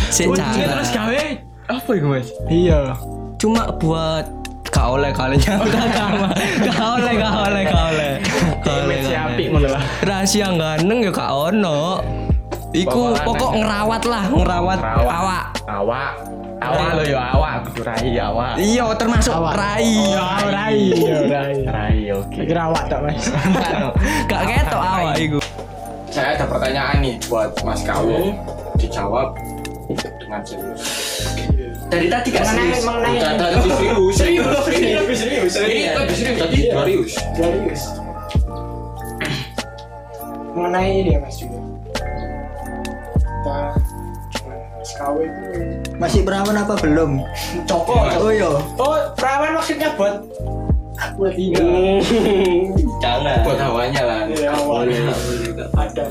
Sik 0.10 0.26
Ini 0.28 0.42
terus 0.66 0.90
jarang. 0.90 1.14
gawe 1.14 1.22
apa 1.68 1.90
itu 1.92 2.08
mas? 2.08 2.28
Iya. 2.48 2.98
Cuma 3.38 3.70
buat 3.76 4.26
gak 4.66 4.88
oleh 4.92 5.12
kalinya. 5.12 5.62
Gak 6.66 6.82
oleh, 6.82 7.14
gak 7.16 7.36
oleh, 7.44 7.62
gak 7.64 7.84
oleh. 7.86 8.12
Gak 8.60 8.76
oleh. 8.82 9.82
Rahasia 10.02 10.50
ganteng 10.50 11.00
ya 11.00 11.12
gak 11.12 11.32
ono. 11.32 12.02
Iku 12.76 13.16
Pokok 13.16 13.56
ngerawat 13.56 14.04
lah, 14.04 14.28
ngerawat 14.28 14.80
Rawat. 14.84 15.08
awak. 15.08 15.44
Awak. 15.64 16.12
Awak 16.56 16.90
lo 16.96 17.04
yo 17.04 17.18
awak, 17.20 17.68
kudu 17.68 17.82
rai 17.84 18.16
awak. 18.16 18.56
Iya, 18.56 18.86
termasuk 18.96 19.34
Awak. 19.36 19.54
rai. 19.60 19.84
Iya, 19.84 20.26
rai, 20.48 20.80
iya, 20.96 21.18
rai. 21.28 21.56
Rai, 21.68 22.00
oke. 22.16 22.40
Kira 22.48 22.62
awak 22.72 22.84
tak 22.88 23.00
mas. 23.04 23.28
Gak 24.32 24.42
ketok 24.48 24.82
awak 24.82 25.16
iku. 25.20 25.40
Saya 26.08 26.40
ada 26.40 26.46
pertanyaan 26.48 27.04
nih 27.04 27.20
buat 27.28 27.52
Mas 27.68 27.84
Kawo. 27.84 28.32
Dijawab 28.80 29.36
dengan 30.26 30.42
serius. 30.42 30.82
Dari 31.86 32.08
tadi 32.10 32.28
gak 32.34 32.46
serius. 32.50 32.82
mengenai 32.82 33.20
serius, 33.22 34.16
serius, 34.18 34.58
serius, 34.66 35.52
serius. 35.54 35.54
Ini 35.60 35.94
lebih 35.94 36.16
serius 36.18 36.38
tadi 36.40 36.58
serius. 36.72 37.12
serius. 37.36 37.82
Mengenai 40.56 41.04
ini 41.04 41.12
ya 41.14 41.20
mas 41.20 41.36
juga. 41.38 41.60
Kita 43.20 43.60
Mas 44.86 44.94
KW 45.02 45.18
itu 45.26 45.42
Masih 45.98 46.22
perawan 46.22 46.62
apa 46.62 46.78
belum? 46.78 47.26
cokok. 47.66 48.22
Oh 48.22 48.30
iya. 48.30 48.54
Oh, 48.78 48.94
perawan 49.18 49.58
maksudnya 49.58 49.90
buat 49.98 50.22
buat 51.18 51.34
tiga. 51.34 51.66
Jangan. 53.02 53.42
Buat 53.42 53.60
hawanya 53.66 54.02
lah. 54.06 54.20
Iya, 54.30 54.54
awalnya. 54.54 55.10
Adam. 55.74 56.10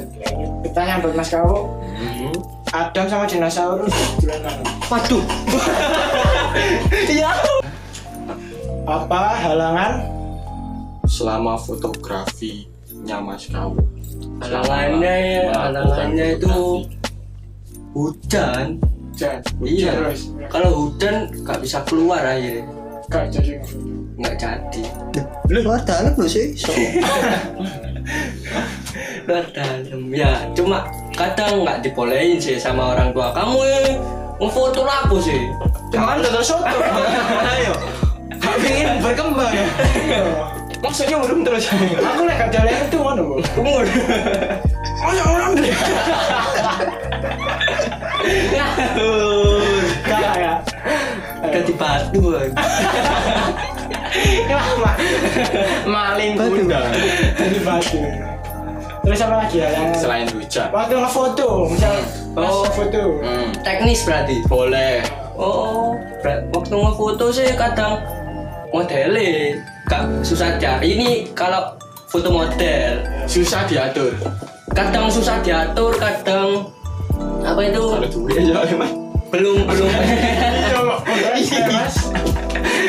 Pertanyaan 0.67 0.99
buat 1.07 1.15
Mas 1.15 1.31
Kawo. 1.31 1.71
Adam 2.75 3.07
sama 3.07 3.31
dinosaurus 3.31 3.95
gimana? 4.19 4.51
Waduh. 4.91 5.23
Iya. 7.07 7.31
Apa 8.91 9.39
halangan 9.39 10.03
Selama 11.07 11.55
fotografinya 11.63 13.23
Mas 13.23 13.47
Kawo. 13.47 13.79
Halangannya 14.43 15.15
ya, 15.47 15.55
halangannya 15.55 16.27
itu 16.35 16.51
fotografi. 16.51 17.04
Hujan. 17.95 18.77
hujan? 18.83 19.39
Iya. 19.63 19.93
Terus 19.95 20.35
Kalau 20.51 20.71
hujan 20.75 21.31
gak 21.47 21.59
bisa 21.63 21.79
keluar 21.87 22.21
akhirnya. 22.21 22.67
gak 23.09 23.31
jadi. 23.31 23.63
Nggak 24.15 24.35
jadi. 24.39 24.83
Luar 25.51 25.81
dalam 25.87 26.13
lu 26.19 26.27
sih. 26.27 26.55
So. 26.59 26.71
Luar 29.25 29.49
dalam. 29.57 30.13
Ya, 30.13 30.45
cuma 30.53 30.85
kadang 31.17 31.65
nggak 31.65 31.81
dibolehin 31.81 32.37
sih 32.37 32.61
sama 32.61 32.93
orang 32.93 33.17
tua. 33.17 33.33
Kamu 33.33 33.57
eh, 33.65 33.97
ngefoto 34.37 34.85
apa 34.85 35.17
sih? 35.25 35.41
Cuman 35.89 36.21
udah 36.21 36.45
soto. 36.45 36.77
Ayo. 37.57 37.73
Gak 38.37 38.61
ingin 38.61 39.01
berkembang. 39.01 39.57
Maksudnya 40.85 41.17
belum 41.17 41.41
terus. 41.49 41.65
Aku 41.73 42.23
lagi 42.29 42.39
gak 42.45 42.51
jalan 42.53 42.77
itu 42.85 42.99
mau 43.01 43.17
Umur. 43.57 43.85
Masa 45.01 45.23
orang 45.25 45.53
Gak 45.57 46.34
Ganti 51.95 52.19
batu. 54.83 55.07
Maling 55.85 56.33
bunda. 56.35 56.81
Jadi 57.35 57.59
batu. 57.61 57.99
Terus 59.05 59.21
apa 59.21 59.35
lagi 59.39 59.57
ya 59.59 59.69
yang 59.69 59.93
Selain 59.93 60.27
hujan. 60.27 60.67
waktu 60.71 60.95
ngefoto, 60.97 61.69
misal 61.69 61.95
Oh. 62.35 62.65
foto. 62.67 63.21
Hmm. 63.21 63.53
Teknis 63.61 64.01
berarti. 64.03 64.37
Boleh. 64.45 65.05
Oh, 65.37 65.93
waktu 66.25 66.73
ngefoto 66.73 67.27
sih 67.29 67.53
kadang 67.53 68.01
modelnya 68.71 69.61
gak 69.85 70.03
susah 70.25 70.57
cari. 70.57 70.97
Ini 70.97 71.09
kalau 71.33 71.77
foto 72.09 72.29
model 72.33 73.05
Susah 73.25 73.65
diatur. 73.65 74.13
kadang 74.73 75.07
susah 75.07 75.39
diatur, 75.39 75.95
kadang 75.95 76.67
apa 77.45 77.61
itu 77.63 77.83
mas. 78.75 78.91
belum 79.31 79.63
belum 79.63 79.91
Mas. 81.71 81.97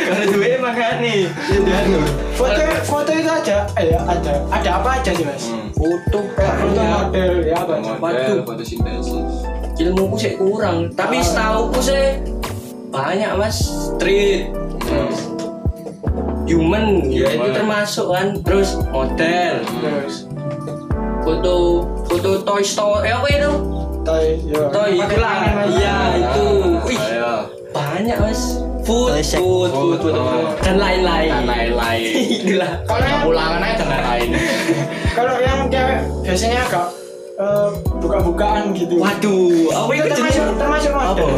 Kalau 0.05 0.25
duit 0.29 0.57
makanya 0.57 1.01
diatur. 1.49 2.03
Foto 2.33 2.61
foto 2.83 3.11
itu 3.11 3.29
aja, 3.29 3.57
eh 3.75 3.95
ada 3.95 4.33
ada 4.49 4.69
apa 4.77 4.89
aja 4.99 5.11
sih 5.11 5.25
mas? 5.25 5.49
foto 5.73 6.19
Kayak 6.33 6.55
foto 6.57 6.75
banyak. 6.75 6.99
model 7.03 7.31
ya 7.41 7.55
apa? 7.57 7.73
Waduh. 7.75 7.97
Waduh. 7.99 8.38
Fotosintesis. 8.43 9.33
ilmuku 9.75 10.15
sih 10.15 10.33
kurang 10.39 10.88
tapi 10.95 11.19
setauku 11.19 11.83
sih 11.83 12.23
banyak 12.89 13.27
mas 13.35 13.59
street 13.91 14.47
Hmm. 14.85 15.09
human 16.45 17.01
ya 17.09 17.25
itu 17.27 17.49
termasuk 17.51 18.07
kan 18.07 18.38
terus 18.39 18.77
model 18.88 19.65
Terus 19.65 20.29
foto 21.19 21.55
foto 22.05 22.29
toy 22.45 22.61
story 22.61 23.09
eh, 23.09 23.11
apa 23.11 23.27
itu 23.27 23.51
toy, 24.05 24.25
yo. 24.45 24.69
toy 24.69 24.93
Mas. 24.95 25.73
iya 25.73 25.97
itu 26.15 26.45
wih. 26.85 26.99
Banyak 27.75 28.15
mas 28.17 28.63
food 28.88 29.19
shack. 29.19 29.43
food 29.43 29.67
food, 29.67 29.99
food, 29.99 30.15
Oh. 30.15 30.55
dan 30.63 30.79
lain-lain 30.79 31.27
Dan 31.27 31.43
lain-lain. 31.43 32.07
itulah 32.39 32.71
Kalau 32.88 33.19
pulangan 33.21 33.59
aja 33.59 33.75
dan 33.75 33.88
lain-lain. 33.91 34.29
kalau 35.17 35.35
yang 35.38 35.59
cewek 35.67 35.99
biasanya 36.23 36.59
agak 36.63 36.88
eh, 37.35 37.69
buka-bukaan 37.99 38.71
gitu. 38.71 38.95
waduh 38.95 39.51
apa 39.75 39.91
itu 39.91 40.07
termasuk 40.09 40.43
termasuk 40.55 40.91
model. 40.95 41.29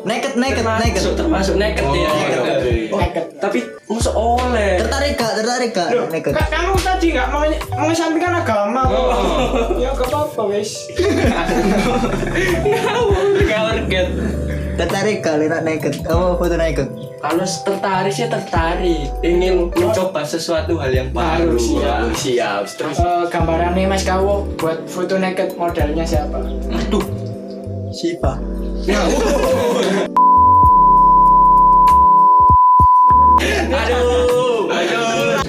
Naked, 0.00 0.32
naked, 0.32 0.64
naked. 0.64 0.96
termasuk 0.96 1.12
termasuk 1.12 1.54
naked 1.58 1.84
Oh, 1.84 1.92
ya 1.92 2.08
naked. 2.08 2.40
Oh, 2.88 2.96
Naked. 2.96 3.24
tapi 3.36 3.58
masuk 3.84 4.14
oleh 4.16 4.80
Tertarik 4.80 5.12
gak? 5.12 5.32
Tertarik 5.36 5.70
gak? 5.76 5.88
Loh, 5.92 6.06
Naked. 6.08 6.32
Kak, 6.32 6.48
kamu 6.48 6.72
tadi 6.80 7.06
nggak 7.12 7.28
mau 7.28 7.44
mengesampingkan 7.76 8.32
agama 8.40 8.80
kok. 8.86 8.96
Oh. 8.96 9.76
ya 9.82 9.92
gak 9.92 10.08
apa-apa 10.08 10.42
wes. 10.48 10.88
Kaget. 13.44 14.08
Tertarik 14.80 15.20
gak 15.20 15.44
lihat 15.44 15.60
naked? 15.60 16.00
Kamu 16.08 16.40
foto 16.40 16.56
naked? 16.56 16.88
Kalau 17.20 17.44
tertarik 17.44 18.16
sih 18.16 18.24
tertarik, 18.32 19.12
ingin 19.20 19.68
mencoba 19.76 20.24
sesuatu 20.24 20.80
hal 20.80 20.88
yang 20.88 21.12
baru. 21.12 21.52
Baru, 21.52 21.60
siap. 21.60 22.16
Siap. 22.16 22.62
Terus. 22.80 22.96
Eh, 22.96 23.24
gambarannya 23.28 23.84
Mas 23.84 24.08
Kawo 24.08 24.48
buat 24.56 24.88
foto 24.88 25.20
naked 25.20 25.52
modelnya 25.60 26.00
siapa? 26.00 26.40
Aduh, 26.72 27.04
Siapa? 27.92 28.40
aduh, 33.68 34.64
aduh. 34.72 35.44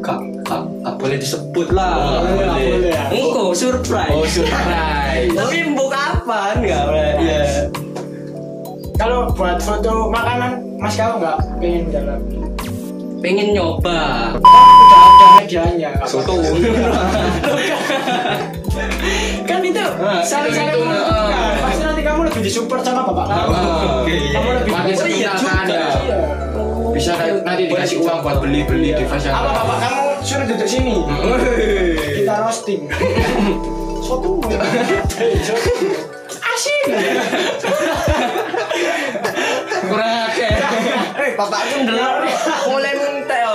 Kak, 0.00 0.20
kak, 0.48 0.64
kak 0.64 0.94
boleh 0.96 1.16
disebut 1.20 1.68
lah. 1.76 1.92
Oh, 1.92 2.24
boleh, 2.24 2.48
boleh. 2.72 2.88
ya. 2.88 3.04
Surprise. 3.56 4.12
Oh 4.12 4.28
surprise. 4.28 5.32
Tapi 5.32 5.56
mbok 5.72 5.88
kapan 5.88 6.60
nggak 6.60 6.82
boleh? 6.84 7.45
Iya. 8.96 8.98
Kalau 8.98 9.28
buat 9.30 9.60
foto 9.60 10.08
makanan 10.08 10.52
Mas 10.78 10.96
Kawo 10.96 11.20
nggak 11.20 11.36
pengen 11.60 11.84
dalam? 11.92 12.20
Pengen 13.18 13.52
nyoba. 13.52 14.32
Udah 14.32 14.64
ada 15.02 15.26
medianya. 15.36 15.90
Soto. 16.02 16.32
kan 19.46 19.60
itu 19.62 19.80
Ah, 19.96 20.20
saling-saling 20.20 20.68
itu, 20.70 20.78
itu, 20.78 20.84
menguntungkan. 20.86 21.32
ah. 21.32 21.52
Pasti 21.62 21.82
nanti 21.82 22.02
kamu 22.02 22.20
lebih 22.24 22.40
disupport 22.42 22.82
sama 22.82 23.04
bapak 23.04 23.26
kamu. 23.26 23.52
Ah, 23.52 24.00
Kamu 24.06 24.48
lebih 24.54 24.70
Makin 24.70 24.88
iya 24.88 24.96
sepintakan 24.96 25.64
juga. 25.64 25.76
ya. 25.76 25.88
Iya. 25.98 26.18
Bisa 26.90 27.12
kan- 27.14 27.40
nanti 27.42 27.62
dikasih 27.66 27.96
uang 28.00 28.18
buat 28.20 28.36
beli-beli 28.38 28.90
di 28.94 29.04
fashion. 29.04 29.28
Apa 29.30 29.50
bapak 29.54 29.76
kamu 29.78 30.00
suruh 30.22 30.46
duduk 30.46 30.64
sini? 30.66 30.96
Kita 32.16 32.32
roasting. 32.42 32.80
Soto. 34.06 34.40
Kurang 39.86 40.12
akeh. 40.30 40.52
Eh, 41.16 41.30
bapakku 41.34 41.76
ndelok 41.82 42.14
mulai 42.70 42.94
muntel. 42.94 43.52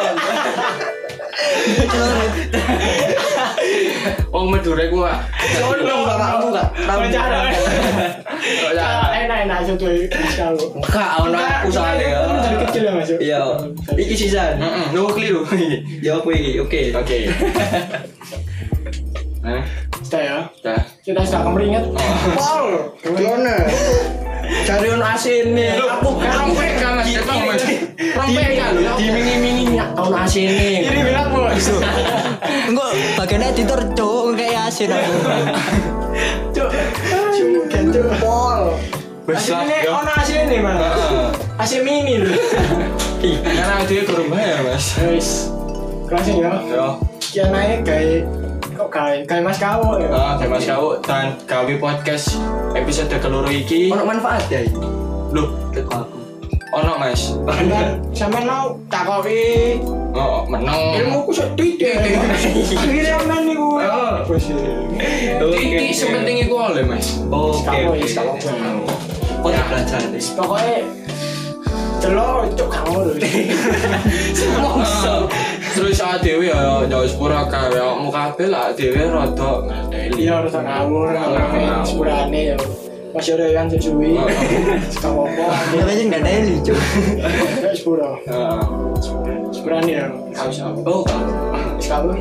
Oh 4.32 4.48
medure 4.48 4.86
gua. 4.92 5.12
Condong 5.60 6.02
bapakku 6.08 6.48
kak. 6.56 6.68
Tahu 6.88 7.00
Bicara. 7.08 7.40
ya. 8.74 8.90
Enak-enak. 9.28 9.60
Kak, 10.88 11.10
ono 11.22 11.38
aku 11.38 11.70
ya. 11.72 12.20
Dari 12.28 12.58
kecil 12.68 12.82
ya 12.88 12.92
Mas? 12.96 13.12
Iya. 13.16 13.42
Iki 13.96 14.16
sisan. 14.18 14.58
Heeh, 14.60 14.86
no 14.96 15.12
keliru. 15.12 15.46
Ya 16.02 16.18
iki? 16.20 16.60
Oke. 16.64 16.82
Oke. 16.96 17.18
Nah, 19.42 19.62
Sudah 20.12 20.28
ya. 20.28 20.40
dah. 20.60 20.82
Kita 21.08 21.24
sudah 21.24 21.42
kemeringat. 21.48 21.84
Pol. 22.36 23.00
Gimana? 23.00 23.64
Cari 24.68 24.88
ono 24.92 25.08
asin 25.08 25.56
nih. 25.56 25.80
Aku 25.80 26.20
Rompek 26.20 26.72
kan 26.84 27.00
mas. 27.00 27.08
Rompek 28.20 28.50
kan. 28.60 28.76
Dimingi-mingi 29.00 29.80
ono 29.80 30.18
asin 30.20 30.52
nih. 30.52 30.84
Ini 30.84 31.00
bilang 31.08 31.32
bos. 31.32 31.64
Enggak, 32.68 32.92
bagian 33.16 33.56
editor 33.56 33.80
cowok 33.96 34.36
kayak 34.36 34.68
asin 34.68 34.92
aku. 34.92 35.14
Cuk. 36.60 36.70
Cuk. 37.08 37.64
Cuk. 37.72 38.12
Pol. 38.20 38.76
Asin 39.32 39.64
ini 39.64 39.78
ono 39.88 40.12
asin 40.12 40.40
ini 40.52 40.58
mas. 40.60 40.80
Asin 41.56 41.88
mini 41.88 42.20
loh. 42.20 42.36
Karena 43.48 43.80
dia 43.88 44.04
kurang 44.04 44.28
bayar 44.28 44.60
mas. 44.60 44.92
Wes. 45.08 45.48
Langsung 46.12 46.44
ya. 46.44 46.52
Ya. 46.68 46.88
Kia 47.32 47.48
naik 47.48 47.88
kayak 47.88 48.28
kayak 48.92 49.24
kayak 49.24 49.44
Mas 49.48 49.58
Kawo 49.58 49.96
ya. 49.98 50.10
Ah, 50.12 50.36
saya 50.36 50.50
Mas 50.52 50.66
Kau 50.68 51.00
dan 51.00 51.40
gawe 51.48 51.74
podcast 51.80 52.36
episode 52.76 53.08
keloro 53.18 53.48
iki. 53.48 53.88
Ono 53.88 54.04
manfaat 54.04 54.44
ya 54.52 54.68
iki. 54.68 54.76
Loh, 55.32 55.48
aku. 55.72 56.20
ono 56.72 57.00
Mas. 57.00 57.36
Dan 57.48 57.72
sampean 58.18 58.44
mau 58.44 58.76
takoki 58.92 59.80
Oh, 60.12 60.44
menang. 60.44 60.76
ilmu 61.00 61.24
ku 61.24 61.32
sok 61.32 61.56
titik. 61.56 61.96
Akhirnya 61.96 63.16
niku. 63.40 63.80
Oh. 63.80 64.28
Bos. 64.28 64.44
Titik 65.56 65.96
sepenting 65.96 66.44
iku 66.44 66.56
oleh 66.68 66.84
Mas. 66.84 67.24
Oke. 67.32 67.88
Kok 69.42 69.50
tak 69.50 69.66
belajar 69.72 70.02
nih? 70.12 70.22
Pokoknya 70.36 70.84
Delok 72.02 72.50
cuk 72.58 72.66
kamu 72.66 72.98
lho. 73.06 73.14
Ah, 74.58 75.22
Terus 75.72 76.04
awak 76.04 76.20
dhewe 76.20 76.52
ya 76.52 76.84
ya 76.84 76.98
wis 77.00 77.16
pura 77.16 77.48
kae 77.48 77.72
ya 77.72 77.96
muka 77.96 78.36
kabeh 78.36 78.48
lah 78.52 78.76
dhewe 78.76 79.02
rada 79.08 79.52
ngadeli. 79.64 80.28
Iya 80.28 80.34
harus 80.44 80.54
ngawur 80.54 81.08
Ngawur. 81.16 81.84
sepurane 81.88 82.42
ya. 82.54 82.58
Mas 83.12 83.28
yo 83.28 83.36
kan 83.36 83.68
sesuwi. 83.68 84.16
Oh. 84.16 84.24
Kamu 85.04 85.22
apa? 85.28 85.46
Ya 85.76 85.84
sih 85.92 86.08
enggak 86.08 86.24
daily, 86.24 86.56
Cuk. 86.64 86.80
Ya 87.60 87.72
sepuro. 87.76 88.16
Heeh. 88.24 88.60
Sepurane 89.52 89.92
ya. 89.92 90.08
Kau 90.32 90.48
siapa? 90.48 90.80
Oh, 90.88 91.04
kamu. 91.04 91.32
Kamu. 91.84 92.12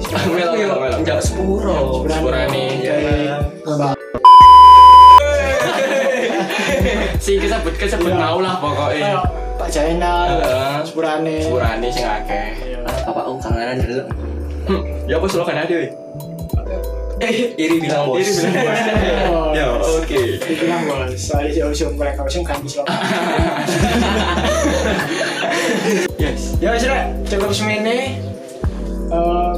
Enggak 0.99 1.23
sepuro. 1.23 2.03
Sepurane. 2.11 2.65
Iya. 2.83 3.39
Mbak. 3.63 3.95
Si 7.21 7.37
kesebut 7.37 7.77
kesebut 7.77 8.11
Iya. 8.11 8.17
mau 8.17 8.41
lah 8.41 8.57
pokoknya. 8.59 9.21
Jainal, 9.71 10.29
Heeh. 10.37 10.77
sepurane. 10.83 11.37
Sepurane 11.41 11.89
sing 11.89 12.03
akeh. 12.03 12.47
Ah, 12.83 13.07
Bapakku 13.07 13.39
kangenan 13.39 13.77
dulu. 13.79 14.03
Hmm, 14.67 14.83
Ya 15.07 15.15
apa 15.17 15.27
slogan 15.27 15.63
dhewe? 15.65 15.89
Eh, 17.21 17.53
iri 17.55 17.77
bilang 17.79 18.09
bos. 18.09 18.19
Iri 18.19 18.33
bilang 18.33 18.65
bos. 18.65 18.81
Ya, 19.51 19.67
oke. 19.73 20.21
Dibilang 20.41 20.83
bos, 20.87 21.11
soalnya 21.15 21.63
Ocean 21.65 21.93
mereka 21.95 22.23
Ocean 22.23 22.43
kan 22.43 22.59
bisa. 22.61 22.81
Yes. 26.17 26.55
Ya 26.59 26.73
wis 26.73 26.85
rek, 26.85 27.05
cukup 27.27 27.51
semene. 27.51 28.19
Eh 29.11 29.53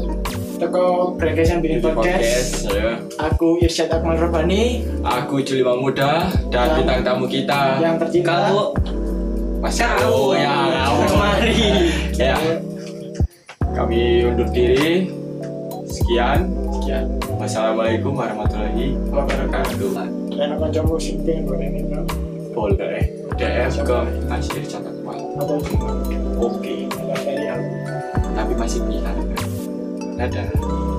teko 0.57 1.12
Breakation 1.14 1.59
Bikin 1.59 1.83
Podcast. 1.83 2.66
ya. 2.66 2.94
Aku 3.20 3.59
Irsyad 3.59 3.90
Akmal 3.90 4.14
Robani 4.16 4.87
Aku 5.03 5.42
Juli 5.42 5.61
Muda 5.61 6.31
dan 6.48 6.70
Yang- 6.70 6.77
bintang 6.79 7.01
tamu 7.03 7.27
kita 7.27 7.83
yang 7.83 7.98
tercinta. 7.98 8.48
Kalau 8.48 8.70
Kau. 9.62 9.94
Kau 10.03 10.35
ya, 10.35 10.75
Mari. 11.14 11.55
ya. 12.18 12.35
Kami 13.70 14.27
undur 14.27 14.51
diri. 14.51 15.07
sekian. 15.87 16.51
Sekian. 16.75 17.07
Wassalamualaikum 17.38 18.11
warahmatullahi 18.11 18.98
wabarakatuh. 19.14 19.94
Karena 20.35 20.59
kanca 20.59 20.83
musik 20.83 21.22
pengen 21.22 21.46
gue 21.46 21.57
ini 21.62 21.81
boleh. 22.51 23.05
DM 23.38 23.72
ke 23.87 23.98
Nasir 24.27 24.66
catat 24.66 24.96
Atau 25.38 25.57
cuma 25.62 25.94
oke. 26.42 26.77
Tapi 28.35 28.53
masih 28.59 28.83
pilihan. 28.83 29.14
Dadah 30.18 30.91